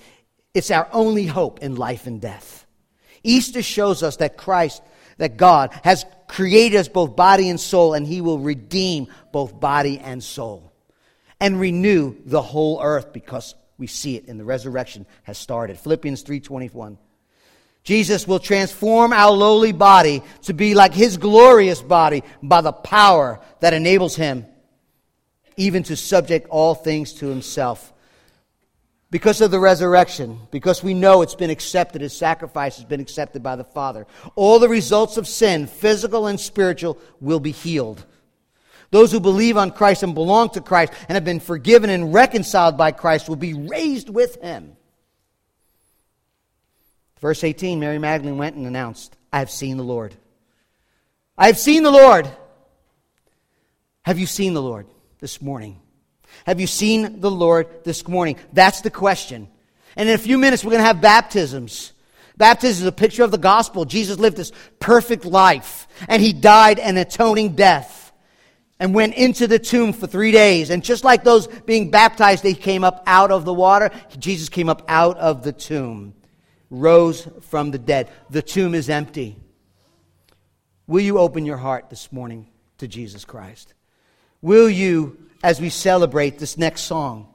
It's 0.57 0.71
our 0.71 0.89
only 0.91 1.27
hope 1.27 1.59
in 1.59 1.75
life 1.75 2.07
and 2.07 2.19
death. 2.19 2.65
Easter 3.23 3.61
shows 3.61 4.01
us 4.01 4.15
that 4.15 4.37
Christ, 4.37 4.81
that 5.19 5.37
God 5.37 5.71
has 5.83 6.03
created 6.27 6.79
us 6.79 6.87
both 6.87 7.15
body 7.15 7.49
and 7.49 7.59
soul, 7.59 7.93
and 7.93 8.07
He 8.07 8.21
will 8.21 8.39
redeem 8.39 9.05
both 9.31 9.59
body 9.59 9.99
and 9.99 10.23
soul 10.23 10.73
and 11.39 11.59
renew 11.59 12.15
the 12.25 12.41
whole 12.41 12.81
earth 12.81 13.13
because 13.13 13.53
we 13.77 13.85
see 13.85 14.15
it 14.15 14.25
in 14.25 14.39
the 14.39 14.43
resurrection 14.43 15.05
has 15.25 15.37
started. 15.37 15.77
Philippians 15.77 16.23
3:21. 16.23 16.97
Jesus 17.83 18.27
will 18.27 18.39
transform 18.39 19.13
our 19.13 19.31
lowly 19.31 19.73
body 19.73 20.23
to 20.41 20.55
be 20.55 20.73
like 20.73 20.95
his 20.95 21.17
glorious 21.17 21.83
body 21.83 22.23
by 22.41 22.61
the 22.61 22.73
power 22.73 23.39
that 23.59 23.75
enables 23.75 24.15
him 24.15 24.47
even 25.55 25.83
to 25.83 25.95
subject 25.95 26.47
all 26.49 26.73
things 26.73 27.13
to 27.13 27.27
himself 27.27 27.93
because 29.09 29.39
of 29.39 29.51
the 29.51 29.59
resurrection, 29.59 30.39
because 30.51 30.83
we 30.83 30.93
know 30.93 31.21
it's 31.21 31.35
been 31.35 31.49
accepted, 31.49 32.01
his 32.01 32.15
sacrifice 32.15 32.75
has 32.75 32.85
been 32.85 32.99
accepted 32.99 33.41
by 33.41 33.55
the 33.55 33.63
Father, 33.63 34.05
all 34.35 34.59
the 34.59 34.67
results 34.67 35.17
of 35.17 35.27
sin, 35.27 35.67
physical 35.67 36.27
and 36.27 36.39
spiritual, 36.39 36.99
will 37.21 37.39
be 37.39 37.51
healed. 37.51 38.05
Those 38.91 39.11
who 39.11 39.19
believe 39.19 39.57
on 39.57 39.71
Christ 39.71 40.03
and 40.03 40.13
belong 40.13 40.49
to 40.51 40.61
Christ 40.61 40.93
and 41.07 41.15
have 41.15 41.25
been 41.25 41.39
forgiven 41.39 41.89
and 41.89 42.13
reconciled 42.13 42.77
by 42.77 42.91
Christ 42.91 43.27
will 43.27 43.35
be 43.35 43.53
raised 43.53 44.09
with 44.09 44.41
him. 44.41 44.75
Verse 47.19 47.43
18 47.43 47.79
Mary 47.79 47.99
Magdalene 47.99 48.37
went 48.37 48.55
and 48.55 48.67
announced, 48.67 49.15
I 49.31 49.39
have 49.39 49.51
seen 49.51 49.77
the 49.77 49.83
Lord. 49.83 50.15
I 51.37 51.47
have 51.47 51.57
seen 51.57 51.83
the 51.83 51.91
Lord. 51.91 52.29
Have 54.03 54.19
you 54.19 54.25
seen 54.25 54.53
the 54.53 54.61
Lord 54.61 54.87
this 55.19 55.41
morning? 55.41 55.81
Have 56.45 56.59
you 56.59 56.67
seen 56.67 57.19
the 57.19 57.31
Lord 57.31 57.83
this 57.83 58.07
morning? 58.07 58.37
That's 58.53 58.81
the 58.81 58.89
question. 58.89 59.47
And 59.95 60.07
in 60.07 60.15
a 60.15 60.19
few 60.19 60.37
minutes, 60.37 60.63
we're 60.63 60.71
going 60.71 60.81
to 60.81 60.87
have 60.87 61.01
baptisms. 61.01 61.93
Baptism 62.37 62.83
is 62.83 62.87
a 62.87 62.91
picture 62.91 63.23
of 63.23 63.31
the 63.31 63.37
gospel. 63.37 63.85
Jesus 63.85 64.19
lived 64.19 64.37
this 64.37 64.51
perfect 64.79 65.25
life, 65.25 65.87
and 66.07 66.21
he 66.21 66.33
died 66.33 66.79
an 66.79 66.97
atoning 66.97 67.55
death 67.55 68.11
and 68.79 68.93
went 68.93 69.15
into 69.15 69.47
the 69.47 69.57
tomb 69.57 69.91
for 69.91 70.05
three 70.05 70.31
days. 70.31 70.69
And 70.69 70.83
just 70.83 71.03
like 71.03 71.23
those 71.23 71.47
being 71.47 71.89
baptized, 71.89 72.43
they 72.43 72.53
came 72.53 72.83
up 72.83 73.03
out 73.07 73.31
of 73.31 73.43
the 73.43 73.53
water. 73.53 73.89
Jesus 74.19 74.49
came 74.49 74.69
up 74.69 74.83
out 74.87 75.17
of 75.17 75.43
the 75.43 75.51
tomb, 75.51 76.13
rose 76.69 77.27
from 77.41 77.71
the 77.71 77.79
dead. 77.79 78.09
The 78.29 78.43
tomb 78.43 78.75
is 78.75 78.89
empty. 78.89 79.35
Will 80.85 81.01
you 81.01 81.17
open 81.17 81.45
your 81.45 81.57
heart 81.57 81.89
this 81.89 82.11
morning 82.11 82.47
to 82.77 82.87
Jesus 82.87 83.25
Christ? 83.25 83.73
Will 84.41 84.69
you 84.69 85.17
as 85.43 85.61
we 85.61 85.69
celebrate 85.69 86.39
this 86.39 86.57
next 86.57 86.81
song. 86.81 87.27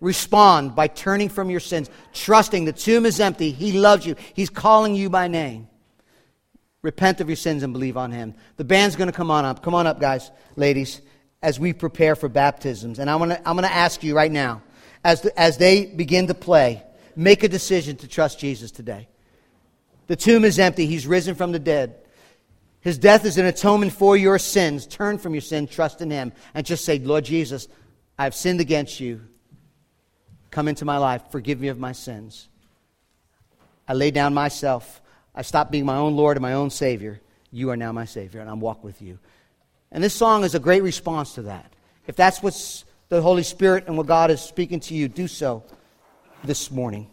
Respond 0.00 0.76
by 0.76 0.88
turning 0.88 1.28
from 1.28 1.50
your 1.50 1.60
sins, 1.60 1.88
trusting 2.12 2.66
the 2.66 2.72
tomb 2.72 3.06
is 3.06 3.20
empty. 3.20 3.50
He 3.50 3.72
loves 3.72 4.04
you, 4.06 4.16
He's 4.34 4.50
calling 4.50 4.94
you 4.94 5.08
by 5.08 5.28
name. 5.28 5.68
Repent 6.82 7.22
of 7.22 7.28
your 7.30 7.36
sins 7.36 7.62
and 7.62 7.72
believe 7.72 7.96
on 7.96 8.12
Him. 8.12 8.34
The 8.58 8.64
band's 8.64 8.96
going 8.96 9.10
to 9.10 9.16
come 9.16 9.30
on 9.30 9.46
up. 9.46 9.62
Come 9.62 9.74
on 9.74 9.86
up, 9.86 10.00
guys, 10.00 10.30
ladies, 10.56 11.00
as 11.42 11.58
we 11.58 11.72
prepare 11.72 12.14
for 12.14 12.28
baptisms. 12.28 12.98
And 12.98 13.08
I'm 13.08 13.18
going 13.18 13.30
to 13.30 13.72
ask 13.72 14.02
you 14.02 14.14
right 14.14 14.30
now, 14.30 14.62
as, 15.02 15.22
the, 15.22 15.40
as 15.40 15.56
they 15.56 15.86
begin 15.86 16.26
to 16.26 16.34
play, 16.34 16.82
make 17.16 17.42
a 17.42 17.48
decision 17.48 17.96
to 17.96 18.08
trust 18.08 18.38
Jesus 18.38 18.70
today. 18.70 19.08
The 20.06 20.16
tomb 20.16 20.44
is 20.44 20.58
empty, 20.58 20.84
He's 20.84 21.06
risen 21.06 21.34
from 21.34 21.52
the 21.52 21.58
dead. 21.58 21.96
His 22.84 22.98
death 22.98 23.24
is 23.24 23.38
an 23.38 23.46
atonement 23.46 23.92
for 23.92 24.14
your 24.14 24.38
sins. 24.38 24.86
Turn 24.86 25.16
from 25.16 25.32
your 25.32 25.40
sin, 25.40 25.66
trust 25.66 26.02
in 26.02 26.10
Him, 26.10 26.34
and 26.52 26.66
just 26.66 26.84
say, 26.84 26.98
Lord 26.98 27.24
Jesus, 27.24 27.66
I've 28.18 28.34
sinned 28.34 28.60
against 28.60 29.00
you. 29.00 29.22
Come 30.50 30.68
into 30.68 30.84
my 30.84 30.98
life. 30.98 31.22
Forgive 31.30 31.58
me 31.58 31.68
of 31.68 31.78
my 31.78 31.92
sins. 31.92 32.46
I 33.88 33.94
lay 33.94 34.10
down 34.10 34.34
myself. 34.34 35.00
I 35.34 35.40
stop 35.40 35.70
being 35.70 35.86
my 35.86 35.96
own 35.96 36.14
Lord 36.14 36.36
and 36.36 36.42
my 36.42 36.52
own 36.52 36.68
Savior. 36.68 37.22
You 37.50 37.70
are 37.70 37.76
now 37.76 37.90
my 37.90 38.04
Savior, 38.04 38.42
and 38.42 38.50
I 38.50 38.52
walk 38.52 38.84
with 38.84 39.00
you. 39.00 39.18
And 39.90 40.04
this 40.04 40.14
song 40.14 40.44
is 40.44 40.54
a 40.54 40.60
great 40.60 40.82
response 40.82 41.36
to 41.36 41.42
that. 41.42 41.72
If 42.06 42.16
that's 42.16 42.42
what 42.42 42.84
the 43.08 43.22
Holy 43.22 43.44
Spirit 43.44 43.84
and 43.86 43.96
what 43.96 44.06
God 44.06 44.30
is 44.30 44.42
speaking 44.42 44.80
to 44.80 44.94
you, 44.94 45.08
do 45.08 45.26
so 45.26 45.64
this 46.44 46.70
morning. 46.70 47.08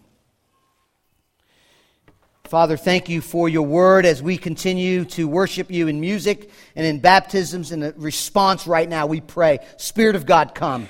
Father, 2.52 2.76
thank 2.76 3.08
you 3.08 3.22
for 3.22 3.48
your 3.48 3.66
word 3.66 4.06
as 4.06 4.22
we 4.22 4.36
continue 4.36 5.06
to 5.06 5.26
worship 5.26 5.72
you 5.72 5.88
in 5.88 6.02
music 6.02 6.50
and 6.76 6.86
in 6.86 7.00
baptisms 7.00 7.72
and 7.72 7.82
a 7.82 7.94
response 7.96 8.68
right 8.68 8.90
now. 8.90 9.06
We 9.06 9.22
pray, 9.22 9.60
Spirit 9.78 10.18
of 10.18 10.26
God, 10.26 10.54
come. 10.54 10.90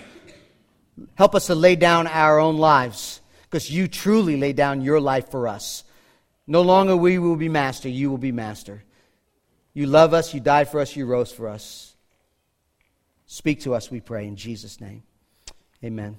Help 1.14 1.36
us 1.36 1.46
to 1.46 1.54
lay 1.54 1.76
down 1.76 2.08
our 2.08 2.40
own 2.40 2.58
lives 2.58 3.22
because 3.44 3.70
you 3.70 3.88
truly 3.88 4.38
lay 4.38 4.54
down 4.54 4.82
your 4.82 5.00
life 5.00 5.30
for 5.30 5.48
us. 5.48 5.84
No 6.48 6.64
longer 6.64 6.98
we 6.98 7.20
will 7.20 7.36
be 7.36 7.48
master, 7.48 7.90
you 7.90 8.10
will 8.10 8.18
be 8.18 8.32
master. 8.32 8.84
You 9.76 9.86
love 9.86 10.16
us, 10.16 10.34
you 10.34 10.40
died 10.40 10.68
for 10.68 10.80
us, 10.80 10.96
you 10.96 11.06
rose 11.06 11.32
for 11.32 11.48
us. 11.48 11.96
Speak 13.28 13.62
to 13.62 13.76
us, 13.76 13.92
we 13.92 14.00
pray, 14.00 14.26
in 14.26 14.36
Jesus' 14.36 14.82
name. 14.82 15.04
Amen. 15.84 16.18